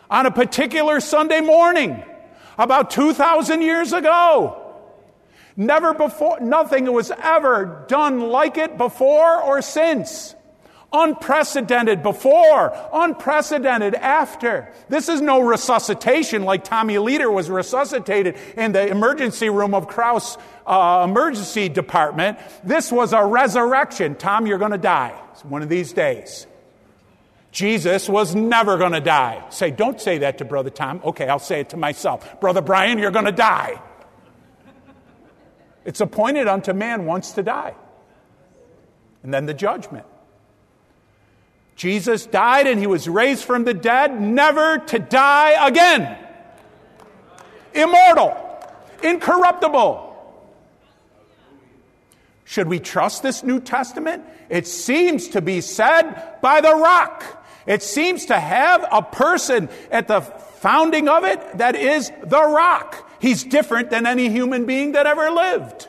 on 0.10 0.28
a 0.28 0.32
particular 0.32 1.00
Sunday 1.00 1.42
morning 1.42 2.04
about 2.58 2.92
2,000 2.92 3.62
years 3.62 3.94
ago. 3.94 4.65
Never 5.58 5.94
before, 5.94 6.40
nothing 6.42 6.92
was 6.92 7.12
ever 7.12 7.86
done 7.88 8.20
like 8.20 8.58
it 8.58 8.78
before 8.78 9.42
or 9.42 9.62
since. 9.62 10.36
Unprecedented 10.92 12.04
before, 12.04 12.74
unprecedented 12.94 13.96
after. 13.96 14.72
This 14.88 15.10
is 15.10 15.20
no 15.20 15.42
resuscitation 15.42 16.44
like 16.44 16.64
Tommy 16.64 16.98
Leader 17.00 17.30
was 17.30 17.50
resuscitated 17.50 18.38
in 18.56 18.72
the 18.72 18.88
emergency 18.88 19.50
room 19.50 19.74
of 19.74 19.88
Crouse 19.88 20.38
uh, 20.66 21.06
emergency 21.10 21.70
department. 21.70 22.38
This 22.64 22.92
was 22.92 23.14
a 23.14 23.26
resurrection. 23.26 24.16
Tom, 24.16 24.48
you're 24.48 24.58
going 24.58 24.72
to 24.72 24.78
die 24.78 25.20
one 25.44 25.62
of 25.62 25.70
these 25.70 25.92
days. 25.92 26.48
Jesus 27.52 28.10
was 28.10 28.36
never 28.36 28.78
going 28.78 28.92
to 28.92 29.00
die. 29.00 29.46
Say, 29.50 29.72
don't 29.72 30.00
say 30.00 30.20
that 30.20 30.40
to 30.40 30.46
Brother 30.46 30.70
Tom. 30.70 31.02
Okay, 31.04 31.28
I'll 31.28 31.40
say 31.40 31.62
it 31.62 31.70
to 31.70 31.78
myself. 31.78 32.40
Brother 32.42 32.62
Brian, 32.62 33.00
you're 33.00 33.12
going 33.12 33.26
to 33.26 33.32
die. 33.32 33.82
It's 35.86 36.02
appointed 36.02 36.48
unto 36.48 36.74
man 36.74 37.06
once 37.06 37.32
to 37.34 37.44
die. 37.44 37.76
And 39.24 39.34
then 39.34 39.46
the 39.46 39.54
judgment. 39.54 40.06
Jesus 41.76 42.26
died 42.26 42.68
and 42.68 42.80
he 42.80 42.88
was 42.88 43.08
raised 43.08 43.44
from 43.44 43.64
the 43.64 43.74
dead, 43.74 44.20
never 44.20 44.80
to 44.80 45.00
die 45.00 45.68
again. 45.68 46.18
Immortal, 47.74 48.36
incorruptible. 49.04 50.02
Should 52.46 52.68
we 52.68 52.80
trust 52.80 53.24
this 53.24 53.44
New 53.44 53.60
Testament? 53.60 54.24
It 54.50 54.68
seems 54.68 55.30
to 55.30 55.42
be 55.42 55.62
said 55.62 56.40
by 56.42 56.62
the 56.62 56.74
rock. 56.76 57.46
It 57.66 57.82
seems 57.82 58.28
to 58.28 58.40
have 58.40 58.86
a 58.92 59.02
person 59.02 59.70
at 59.92 60.08
the 60.08 60.22
founding 60.22 61.10
of 61.10 61.26
it 61.26 61.58
that 61.58 61.76
is 61.76 62.12
the 62.24 62.42
rock. 62.42 63.05
He's 63.26 63.44
different 63.44 63.90
than 63.90 64.06
any 64.06 64.30
human 64.30 64.68
being 64.68 64.92
that 64.92 65.08
ever 65.08 65.32
lived. 65.32 65.88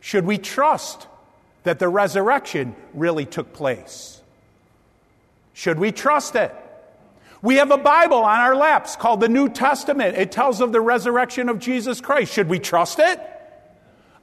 Should 0.00 0.24
we 0.24 0.38
trust 0.38 1.06
that 1.64 1.78
the 1.78 1.90
resurrection 1.90 2.74
really 2.94 3.26
took 3.26 3.52
place? 3.52 4.22
Should 5.52 5.78
we 5.78 5.92
trust 5.92 6.36
it? 6.36 6.54
We 7.42 7.56
have 7.56 7.70
a 7.70 7.76
Bible 7.76 8.16
on 8.16 8.38
our 8.38 8.56
laps 8.56 8.96
called 8.96 9.20
the 9.20 9.28
New 9.28 9.50
Testament. 9.50 10.16
It 10.16 10.32
tells 10.32 10.62
of 10.62 10.72
the 10.72 10.80
resurrection 10.80 11.50
of 11.50 11.58
Jesus 11.58 12.00
Christ. 12.00 12.32
Should 12.32 12.48
we 12.48 12.58
trust 12.58 12.98
it? 12.98 13.20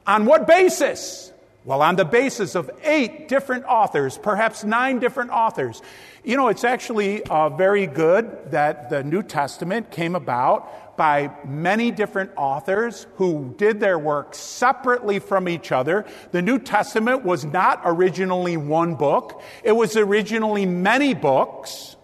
On 0.04 0.26
what 0.26 0.48
basis? 0.48 1.32
Well, 1.64 1.80
on 1.80 1.94
the 1.94 2.04
basis 2.04 2.56
of 2.56 2.72
eight 2.82 3.28
different 3.28 3.66
authors, 3.66 4.18
perhaps 4.18 4.64
nine 4.64 4.98
different 4.98 5.30
authors. 5.30 5.80
You 6.26 6.36
know, 6.36 6.48
it's 6.48 6.64
actually 6.64 7.22
uh, 7.22 7.50
very 7.50 7.86
good 7.86 8.50
that 8.50 8.90
the 8.90 9.04
New 9.04 9.22
Testament 9.22 9.92
came 9.92 10.16
about 10.16 10.96
by 10.96 11.30
many 11.44 11.92
different 11.92 12.32
authors 12.36 13.06
who 13.14 13.54
did 13.56 13.78
their 13.78 13.96
work 13.96 14.34
separately 14.34 15.20
from 15.20 15.48
each 15.48 15.70
other. 15.70 16.04
The 16.32 16.42
New 16.42 16.58
Testament 16.58 17.24
was 17.24 17.44
not 17.44 17.80
originally 17.84 18.56
one 18.56 18.96
book, 18.96 19.40
it 19.62 19.70
was 19.70 19.96
originally 19.96 20.66
many 20.66 21.14
books 21.14 21.94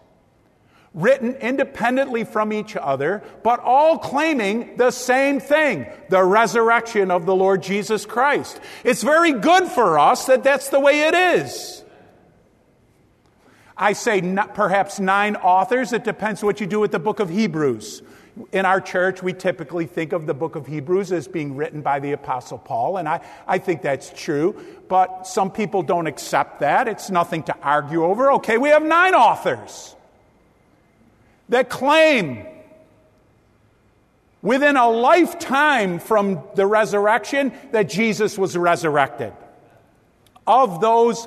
written 0.95 1.35
independently 1.35 2.23
from 2.23 2.53
each 2.53 2.77
other, 2.77 3.25
but 3.43 3.59
all 3.59 3.99
claiming 3.99 4.77
the 4.77 4.93
same 4.93 5.41
thing 5.41 5.85
the 6.11 6.23
resurrection 6.23 7.11
of 7.11 7.27
the 7.27 7.35
Lord 7.35 7.61
Jesus 7.61 8.07
Christ. 8.07 8.61
It's 8.85 9.03
very 9.03 9.33
good 9.33 9.67
for 9.67 9.99
us 9.99 10.27
that 10.27 10.45
that's 10.45 10.69
the 10.69 10.79
way 10.79 11.09
it 11.09 11.15
is. 11.15 11.82
I 13.83 13.95
say 13.95 14.23
perhaps 14.55 15.01
nine 15.01 15.35
authors. 15.35 15.93
It 15.93 16.05
depends 16.05 16.45
what 16.45 16.61
you 16.61 16.69
do 16.69 16.79
with 16.79 16.93
the 16.93 17.01
book 17.01 17.19
of 17.19 17.29
Hebrews. 17.29 18.03
In 18.53 18.65
our 18.65 18.81
church, 18.81 19.25
we 19.25 19.33
typically 19.33 19.87
think 19.87 20.13
of 20.13 20.27
the 20.27 20.35
book 20.35 20.55
of 20.55 20.69
Hebrews 20.69 21.11
as 21.11 21.27
being 21.27 21.57
written 21.57 21.83
by 21.83 21.99
the 21.99 22.13
Apostle 22.13 22.59
Paul, 22.59 22.99
and 22.99 23.09
I, 23.09 23.21
I 23.45 23.59
think 23.59 23.83
that's 23.83 24.11
true, 24.11 24.55
but 24.89 25.27
some 25.27 25.51
people 25.51 25.83
don't 25.83 26.07
accept 26.07 26.61
that. 26.61 26.87
It's 26.87 27.11
nothing 27.11 27.43
to 27.43 27.57
argue 27.61 28.05
over. 28.05 28.31
Okay, 28.35 28.57
we 28.57 28.69
have 28.69 28.85
nine 28.85 29.15
authors 29.17 29.97
that 31.49 31.69
claim 31.69 32.47
within 34.43 34.77
a 34.77 34.89
lifetime 34.89 35.99
from 35.99 36.41
the 36.55 36.67
resurrection 36.67 37.53
that 37.73 37.89
Jesus 37.89 38.39
was 38.39 38.57
resurrected. 38.57 39.33
Of 40.47 40.81
those 40.81 41.27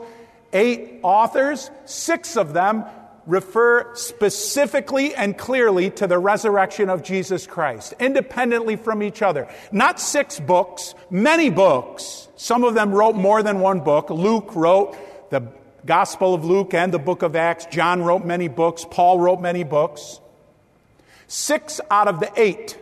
eight 0.55 1.01
authors, 1.03 1.69
six 1.85 2.37
of 2.37 2.53
them 2.53 2.85
refer 3.27 3.93
specifically 3.95 5.15
and 5.15 5.37
clearly 5.37 5.89
to 5.89 6.07
the 6.07 6.17
resurrection 6.17 6.89
of 6.89 7.03
Jesus 7.03 7.47
Christ, 7.47 7.93
independently 7.99 8.75
from 8.75 9.03
each 9.03 9.21
other. 9.21 9.47
Not 9.71 9.99
six 9.99 10.39
books, 10.39 10.95
many 11.09 11.49
books. 11.49 12.27
Some 12.35 12.63
of 12.63 12.73
them 12.73 12.91
wrote 12.91 13.15
more 13.15 13.43
than 13.43 13.59
one 13.59 13.81
book. 13.81 14.09
Luke 14.09 14.55
wrote 14.55 14.95
the 15.29 15.51
Gospel 15.85 16.33
of 16.33 16.45
Luke 16.45 16.73
and 16.73 16.93
the 16.93 16.99
book 16.99 17.21
of 17.21 17.35
Acts. 17.35 17.65
John 17.67 18.01
wrote 18.01 18.25
many 18.25 18.47
books, 18.47 18.85
Paul 18.89 19.19
wrote 19.19 19.41
many 19.41 19.63
books. 19.63 20.19
Six 21.27 21.81
out 21.89 22.07
of 22.07 22.19
the 22.19 22.31
eight, 22.35 22.77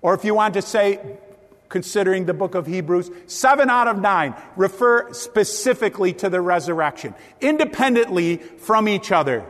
or 0.00 0.14
if 0.14 0.24
you 0.24 0.34
want 0.34 0.54
to 0.54 0.62
say, 0.62 1.00
considering 1.68 2.26
the 2.26 2.34
book 2.34 2.54
of 2.54 2.66
Hebrews, 2.66 3.10
seven 3.26 3.70
out 3.70 3.88
of 3.88 4.00
nine 4.00 4.34
refer 4.56 5.12
specifically 5.12 6.12
to 6.14 6.28
the 6.28 6.40
resurrection, 6.40 7.14
independently 7.40 8.36
from 8.36 8.88
each 8.88 9.10
other. 9.10 9.44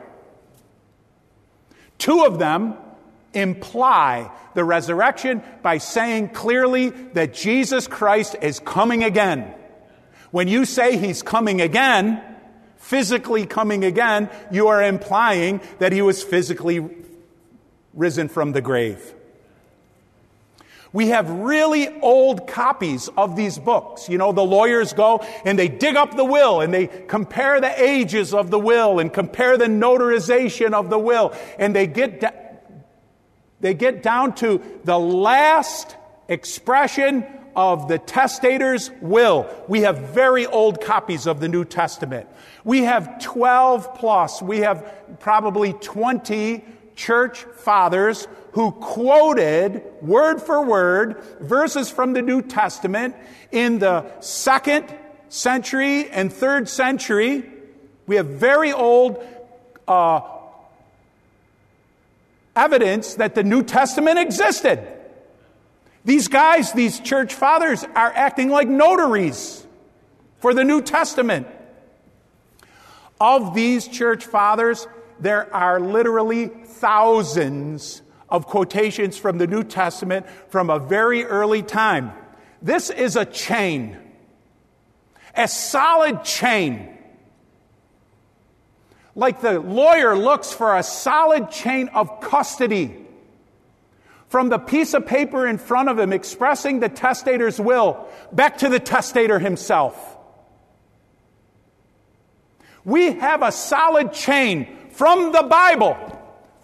Two 1.99 2.25
of 2.25 2.39
them 2.39 2.77
imply 3.33 4.31
the 4.55 4.65
resurrection 4.65 5.43
by 5.63 5.79
saying 5.79 6.29
clearly 6.31 6.91
that 6.91 7.35
Jesus 7.35 7.87
Christ 7.87 8.37
is 8.41 8.61
coming 8.61 9.03
again. 9.05 9.53
When 10.31 10.49
you 10.49 10.65
say 10.65 10.97
he's 10.97 11.23
coming 11.23 11.61
again, 11.61 12.23
physically 12.77 13.47
coming 13.47 13.85
again, 13.85 14.31
you 14.51 14.69
are 14.69 14.83
implying 14.83 15.61
that 15.79 15.93
he 15.93 16.03
was 16.03 16.23
physically 16.23 16.89
risen 17.93 18.29
from 18.29 18.53
the 18.53 18.61
grave. 18.61 19.15
We 20.95 21.09
have 21.09 21.29
really 21.29 21.89
old 22.03 22.47
copies 22.47 23.09
of 23.17 23.35
these 23.35 23.59
books. 23.59 24.09
You 24.09 24.17
know, 24.17 24.31
the 24.31 24.45
lawyers 24.45 24.93
go 24.93 25.19
and 25.45 25.59
they 25.59 25.67
dig 25.67 25.97
up 25.97 26.17
the 26.17 26.25
will 26.25 26.61
and 26.61 26.73
they 26.73 26.87
compare 26.87 27.61
the 27.61 27.83
ages 27.83 28.33
of 28.33 28.53
the 28.53 28.61
will 28.61 29.01
and 29.01 29.13
compare 29.13 29.59
the 29.59 29.67
notarization 29.67 30.73
of 30.73 30.91
the 30.91 30.99
will 30.99 31.35
and 31.59 31.75
they 31.75 31.89
get 31.89 32.23
they 33.61 33.75
get 33.75 34.05
down 34.05 34.37
to 34.37 34.63
the 34.85 34.97
last 34.97 35.97
expression 36.29 37.27
of 37.57 37.89
the 37.89 37.99
testator's 37.99 38.93
will. 39.01 39.49
We 39.67 39.81
have 39.81 39.99
very 40.11 40.47
old 40.47 40.81
copies 40.81 41.27
of 41.27 41.41
the 41.41 41.49
New 41.49 41.65
Testament. 41.65 42.29
We 42.63 42.85
have 42.85 43.21
12 43.21 43.97
plus, 43.97 44.41
we 44.41 44.59
have 44.59 45.19
probably 45.19 45.73
20 45.73 46.65
church 46.95 47.39
fathers 47.57 48.29
who 48.55 48.71
quoted 48.71 49.83
word 50.01 50.41
for 50.41 50.65
word 50.65 51.21
verses 51.41 51.91
from 51.91 52.13
the 52.13 52.23
New 52.23 52.41
Testament 52.41 53.17
in 53.51 53.81
the 53.81 54.07
second 54.21 54.97
century 55.29 56.09
and 56.09 56.33
third 56.33 56.69
century. 56.69 57.51
We 58.07 58.15
have 58.15 58.27
very 58.27 58.73
old 58.73 59.25
uh, 59.89 60.21
evidence 62.55 63.15
that 63.15 63.35
the 63.35 63.43
New 63.43 63.65
Testament 63.65 64.21
existed. 64.21 64.87
These 66.05 66.29
guys, 66.29 66.73
these 66.73 67.01
church 67.01 67.35
fathers, 67.35 67.83
are 67.83 68.13
acting 68.15 68.51
like 68.51 68.69
notaries 68.69 69.67
for 70.39 70.55
the 70.55 70.63
New 70.63 70.81
Testament. 70.81 71.49
Of 73.21 73.53
these 73.53 73.89
church 73.89 74.25
fathers, 74.25 74.87
there 75.19 75.53
are 75.53 75.81
literally 75.81 76.47
thousands 76.47 78.03
of 78.35 78.47
quotations 78.47 79.17
from 79.17 79.39
the 79.39 79.47
New 79.47 79.63
Testament 79.63 80.27
from 80.49 80.69
a 80.71 80.79
very 80.79 81.25
early 81.25 81.63
time. 81.63 82.13
This 82.61 82.91
is 82.91 83.17
a 83.17 83.25
chain, 83.25 83.97
a 85.37 85.49
solid 85.49 86.25
chain 86.25 86.91
like 89.15 89.41
the 89.41 89.61
lawyer 89.61 90.17
looks 90.17 90.53
for 90.53 90.77
a 90.77 90.83
solid 90.83 91.51
chain 91.51 91.89
of 91.89 92.21
custody 92.21 92.97
from 94.29 94.49
the 94.49 94.59
piece 94.59 94.95
of 94.95 95.07
paper 95.07 95.47
in 95.47 95.59
front 95.59 95.89
of 95.89 95.99
him 95.99 96.13
expressing 96.13 96.81
the 96.81 96.89
testator's 96.89 97.61
will 97.61 98.09
back 98.33 98.59
to 98.59 98.69
the 98.69 98.81
testator 98.81 99.39
himself. 99.39 100.17
We 102.85 103.13
have 103.13 103.43
a 103.43 103.53
solid 103.53 104.13
chain 104.13 104.91
from 104.91 105.33
the 105.33 105.43
Bible, 105.43 105.97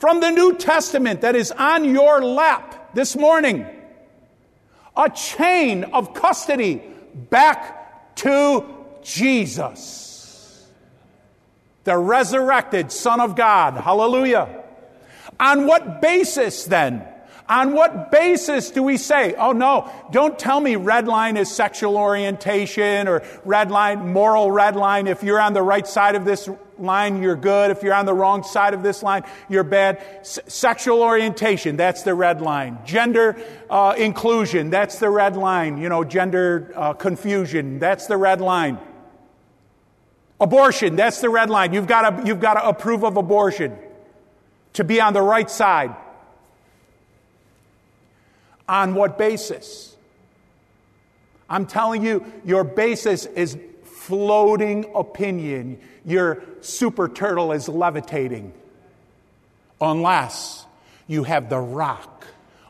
from 0.00 0.18
the 0.20 0.30
New 0.30 0.56
Testament 0.56 1.20
that 1.20 1.36
is 1.36 1.52
on 1.52 1.84
your 1.84 2.20
lap 2.20 2.94
this 2.94 3.14
morning. 3.14 3.64
A 4.96 5.08
chain 5.08 5.84
of 5.84 6.14
custody 6.14 6.82
back 7.14 8.16
to 8.16 8.64
Jesus 9.02 10.10
the 11.84 11.96
resurrected 11.96 12.92
Son 12.92 13.20
of 13.20 13.36
God. 13.36 13.74
Hallelujah. 13.74 14.62
On 15.38 15.66
what 15.66 16.00
basis 16.00 16.64
then? 16.64 17.06
On 17.50 17.72
what 17.72 18.12
basis 18.12 18.70
do 18.70 18.80
we 18.80 18.96
say, 18.96 19.34
oh 19.34 19.50
no, 19.50 19.90
don't 20.12 20.38
tell 20.38 20.60
me 20.60 20.76
red 20.76 21.08
line 21.08 21.36
is 21.36 21.50
sexual 21.50 21.96
orientation 21.96 23.08
or 23.08 23.24
red 23.44 23.72
line, 23.72 24.12
moral 24.12 24.52
red 24.52 24.76
line. 24.76 25.08
If 25.08 25.24
you're 25.24 25.40
on 25.40 25.52
the 25.52 25.62
right 25.62 25.84
side 25.84 26.14
of 26.14 26.24
this 26.24 26.48
line, 26.78 27.20
you're 27.20 27.34
good. 27.34 27.72
If 27.72 27.82
you're 27.82 27.92
on 27.92 28.06
the 28.06 28.14
wrong 28.14 28.44
side 28.44 28.72
of 28.72 28.84
this 28.84 29.02
line, 29.02 29.24
you're 29.48 29.64
bad. 29.64 29.98
S- 30.20 30.38
sexual 30.46 31.02
orientation, 31.02 31.76
that's 31.76 32.04
the 32.04 32.14
red 32.14 32.40
line. 32.40 32.78
Gender 32.84 33.36
uh, 33.68 33.96
inclusion, 33.98 34.70
that's 34.70 35.00
the 35.00 35.10
red 35.10 35.36
line. 35.36 35.76
You 35.78 35.88
know, 35.88 36.04
gender 36.04 36.72
uh, 36.76 36.92
confusion, 36.92 37.80
that's 37.80 38.06
the 38.06 38.16
red 38.16 38.40
line. 38.40 38.78
Abortion, 40.40 40.94
that's 40.94 41.20
the 41.20 41.30
red 41.30 41.50
line. 41.50 41.72
You've 41.72 41.88
got 41.88 42.08
to, 42.08 42.26
you've 42.28 42.40
got 42.40 42.54
to 42.54 42.68
approve 42.68 43.02
of 43.02 43.16
abortion 43.16 43.76
to 44.74 44.84
be 44.84 45.00
on 45.00 45.14
the 45.14 45.22
right 45.22 45.50
side. 45.50 45.96
On 48.70 48.94
what 48.94 49.18
basis? 49.18 49.96
I'm 51.48 51.66
telling 51.66 52.04
you, 52.04 52.24
your 52.44 52.64
basis 52.64 53.26
is 53.26 53.58
floating 53.82 54.90
opinion. 54.94 55.80
Your 56.04 56.42
super 56.60 57.08
turtle 57.08 57.52
is 57.52 57.68
levitating. 57.68 58.54
Unless 59.80 60.66
you 61.08 61.24
have 61.24 61.50
the 61.50 61.58
rock 61.58 62.26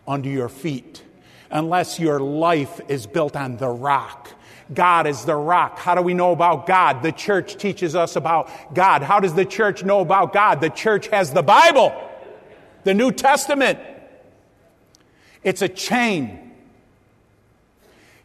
under 0.09 0.29
your 0.29 0.49
feet. 0.49 1.03
Unless 1.51 2.01
your 2.01 2.19
life 2.19 2.81
is 2.89 3.07
built 3.07 3.37
on 3.37 3.59
the 3.59 3.69
rock 3.69 4.31
God 4.73 5.07
is 5.07 5.25
the 5.25 5.35
rock. 5.35 5.79
How 5.79 5.95
do 5.95 6.03
we 6.03 6.15
know 6.15 6.33
about 6.33 6.67
God? 6.67 7.03
The 7.03 7.13
church 7.13 7.57
teaches 7.57 7.97
us 7.97 8.17
about 8.17 8.75
God. 8.75 9.03
How 9.03 9.19
does 9.19 9.35
the 9.35 9.45
church 9.45 9.83
know 9.83 10.01
about 10.01 10.33
God? 10.33 10.61
The 10.61 10.71
church 10.71 11.09
has 11.09 11.33
the 11.33 11.43
Bible, 11.43 11.93
the 12.85 12.95
New 12.95 13.11
Testament. 13.11 13.79
It's 15.43 15.63
a 15.63 15.69
chain. 15.69 16.53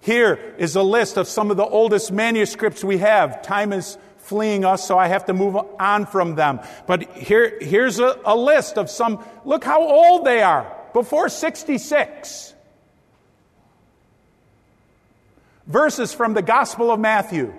Here 0.02 0.56
is 0.58 0.76
a 0.76 0.84
list 0.84 1.18
of 1.18 1.28
some 1.28 1.52
of 1.52 1.58
the 1.58 1.66
oldest 1.66 2.12
manuscripts 2.12 2.84
we 2.84 3.00
have. 3.00 3.42
Time 3.42 3.74
is 3.74 3.98
fleeing 4.18 4.66
us, 4.66 4.88
so 4.88 4.98
I 4.98 5.08
have 5.08 5.26
to 5.26 5.34
move 5.34 5.56
on 5.80 6.06
from 6.06 6.36
them. 6.36 6.60
But 6.88 7.12
here, 7.14 7.58
here's 7.62 8.00
a, 8.00 8.20
a 8.26 8.36
list 8.36 8.78
of 8.78 8.90
some, 8.90 9.24
look 9.46 9.64
how 9.64 9.82
old 9.82 10.26
they 10.26 10.42
are. 10.42 10.72
Before 10.94 11.30
66. 11.30 12.56
verses 15.68 16.14
from 16.14 16.34
the 16.34 16.42
Gospel 16.42 16.92
of 16.92 17.00
Matthew. 17.00 17.54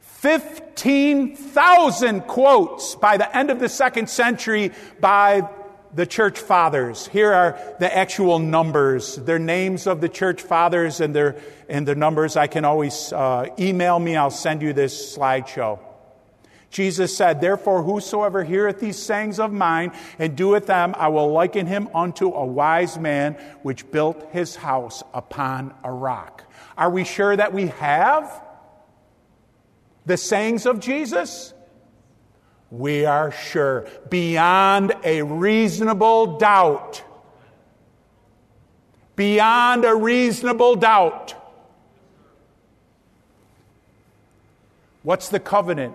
15,000 0.00 2.20
quotes 2.22 2.94
by 2.94 3.16
the 3.16 3.36
end 3.36 3.50
of 3.50 3.58
the 3.58 3.68
second 3.68 4.08
century 4.10 4.70
by 5.00 5.48
the 5.94 6.06
church 6.06 6.38
fathers. 6.38 7.06
Here 7.08 7.32
are 7.32 7.58
the 7.78 7.94
actual 7.94 8.38
numbers, 8.38 9.16
their 9.16 9.38
names 9.38 9.86
of 9.86 10.00
the 10.00 10.08
church 10.08 10.42
fathers 10.42 11.00
and 11.00 11.14
their, 11.14 11.36
and 11.68 11.86
their 11.86 11.94
numbers. 11.94 12.36
I 12.36 12.46
can 12.46 12.64
always 12.64 13.12
uh, 13.12 13.46
email 13.58 13.98
me, 13.98 14.16
I'll 14.16 14.30
send 14.30 14.62
you 14.62 14.72
this 14.72 15.16
slideshow. 15.16 15.80
Jesus 16.70 17.16
said, 17.16 17.40
Therefore, 17.40 17.82
whosoever 17.82 18.44
heareth 18.44 18.78
these 18.78 18.98
sayings 18.98 19.40
of 19.40 19.52
mine 19.52 19.92
and 20.18 20.36
doeth 20.36 20.66
them, 20.66 20.94
I 20.96 21.08
will 21.08 21.32
liken 21.32 21.66
him 21.66 21.88
unto 21.94 22.32
a 22.32 22.46
wise 22.46 22.96
man 22.96 23.34
which 23.62 23.90
built 23.90 24.30
his 24.30 24.54
house 24.54 25.02
upon 25.12 25.74
a 25.82 25.90
rock. 25.90 26.44
Are 26.78 26.90
we 26.90 27.04
sure 27.04 27.36
that 27.36 27.52
we 27.52 27.66
have 27.66 28.42
the 30.06 30.16
sayings 30.16 30.64
of 30.64 30.78
Jesus? 30.78 31.52
We 32.70 33.04
are 33.04 33.32
sure, 33.32 33.86
beyond 34.08 34.94
a 35.04 35.22
reasonable 35.22 36.38
doubt. 36.38 37.02
Beyond 39.16 39.84
a 39.84 39.94
reasonable 39.94 40.76
doubt. 40.76 41.34
What's 45.02 45.30
the 45.30 45.40
covenant? 45.40 45.94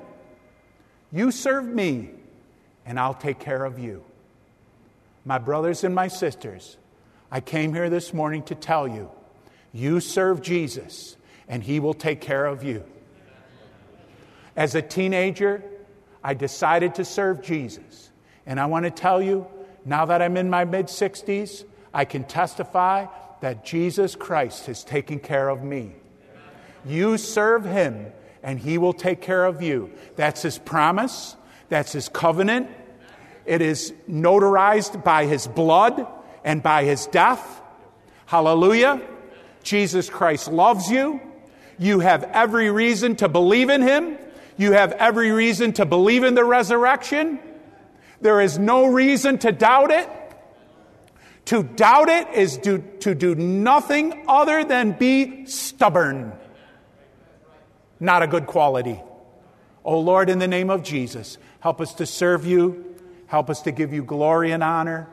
You 1.11 1.32
serve 1.32 1.65
me, 1.65 2.09
and 2.86 2.99
I'll 2.99 3.13
take 3.13 3.39
care 3.39 3.63
of 3.63 3.80
you. 3.80 4.03
My 5.23 5.38
brothers 5.38 5.84
and 5.84 5.95
my 5.95 6.09
sisters, 6.09 6.78
I 7.32 7.39
came 7.39 7.73
here 7.73 7.89
this 7.89 8.13
morning 8.13 8.43
to 8.43 8.55
tell 8.55 8.88
you 8.88 9.09
you 9.71 9.99
serve 9.99 10.41
Jesus, 10.41 11.15
and 11.47 11.63
He 11.63 11.80
will 11.80 11.93
take 11.93 12.21
care 12.21 12.45
of 12.45 12.63
you. 12.63 12.84
As 14.55 14.76
a 14.76 14.82
teenager, 14.82 15.63
I 16.26 16.34
decided 16.34 16.95
to 16.95 17.05
serve 17.05 17.43
Jesus. 17.43 18.09
And 18.47 18.59
I 18.59 18.65
want 18.65 18.86
to 18.86 18.89
tell 18.89 19.21
you, 19.21 19.45
now 19.86 20.05
that 20.05 20.23
I'm 20.23 20.38
in 20.38 20.49
my 20.49 20.65
mid 20.65 20.88
60s, 20.88 21.65
I 21.93 22.05
can 22.05 22.23
testify 22.23 23.05
that 23.41 23.63
Jesus 23.63 24.15
Christ 24.15 24.65
has 24.65 24.84
taken 24.84 25.19
care 25.19 25.49
of 25.49 25.61
me. 25.61 25.91
You 26.84 27.19
serve 27.19 27.63
Him, 27.63 28.07
and 28.41 28.57
He 28.57 28.80
will 28.80 28.91
take 28.91 29.21
care 29.21 29.45
of 29.45 29.61
you. 29.61 29.91
That's 30.15 30.41
His 30.41 30.57
promise, 30.57 31.36
that's 31.69 31.91
His 31.91 32.09
covenant. 32.09 32.71
It 33.45 33.61
is 33.61 33.93
notarized 34.09 35.03
by 35.03 35.28
His 35.28 35.45
blood 35.45 36.07
and 36.43 36.63
by 36.63 36.86
His 36.86 37.05
death. 37.05 37.61
Hallelujah. 38.26 38.99
Jesus 39.61 40.09
Christ 40.09 40.51
loves 40.51 40.89
you. 40.89 41.21
You 41.78 41.99
have 41.99 42.23
every 42.23 42.71
reason 42.71 43.15
to 43.17 43.30
believe 43.30 43.69
in 43.69 43.84
Him. 43.84 44.17
You 44.58 44.72
have 44.72 44.91
every 44.93 45.32
reason 45.32 45.74
to 45.74 45.86
believe 45.86 46.24
in 46.24 46.36
the 46.36 46.45
resurrection. 46.45 47.39
There 48.22 48.41
is 48.41 48.58
no 48.58 48.86
reason 48.86 49.38
to 49.39 49.51
doubt 49.51 49.91
it. 49.91 50.10
To 51.45 51.62
doubt 51.62 52.10
it 52.10 52.30
is 52.30 52.58
to, 52.60 52.80
to 53.01 53.14
do 53.14 53.36
nothing 53.36 54.26
other 54.28 54.64
than 54.64 54.93
be 54.93 55.45
stubborn. 55.45 56.34
Not 57.99 58.24
a 58.24 58.28
good 58.28 58.47
quality. 58.47 58.99
Oh 59.84 59.99
Lord, 59.99 60.30
in 60.30 60.39
the 60.39 60.47
name 60.47 60.70
of 60.70 60.82
Jesus, 60.82 61.38
help 61.60 61.80
us 61.80 61.93
to 61.95 62.06
serve 62.06 62.45
you. 62.45 62.95
Help 63.28 63.49
us 63.49 63.62
to 63.62 63.72
give 63.72 63.93
you 63.93 64.03
glory 64.03 64.51
and 64.51 64.64
honor. 64.64 65.08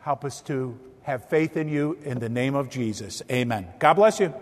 Help 0.00 0.24
us 0.24 0.42
to 0.42 0.78
have 1.02 1.28
faith 1.28 1.56
in 1.56 1.68
you 1.68 1.98
in 2.04 2.18
the 2.18 2.28
name 2.28 2.54
of 2.54 2.68
Jesus. 2.68 3.22
Amen. 3.30 3.68
God 3.78 3.94
bless 3.94 4.20
you. 4.20 4.34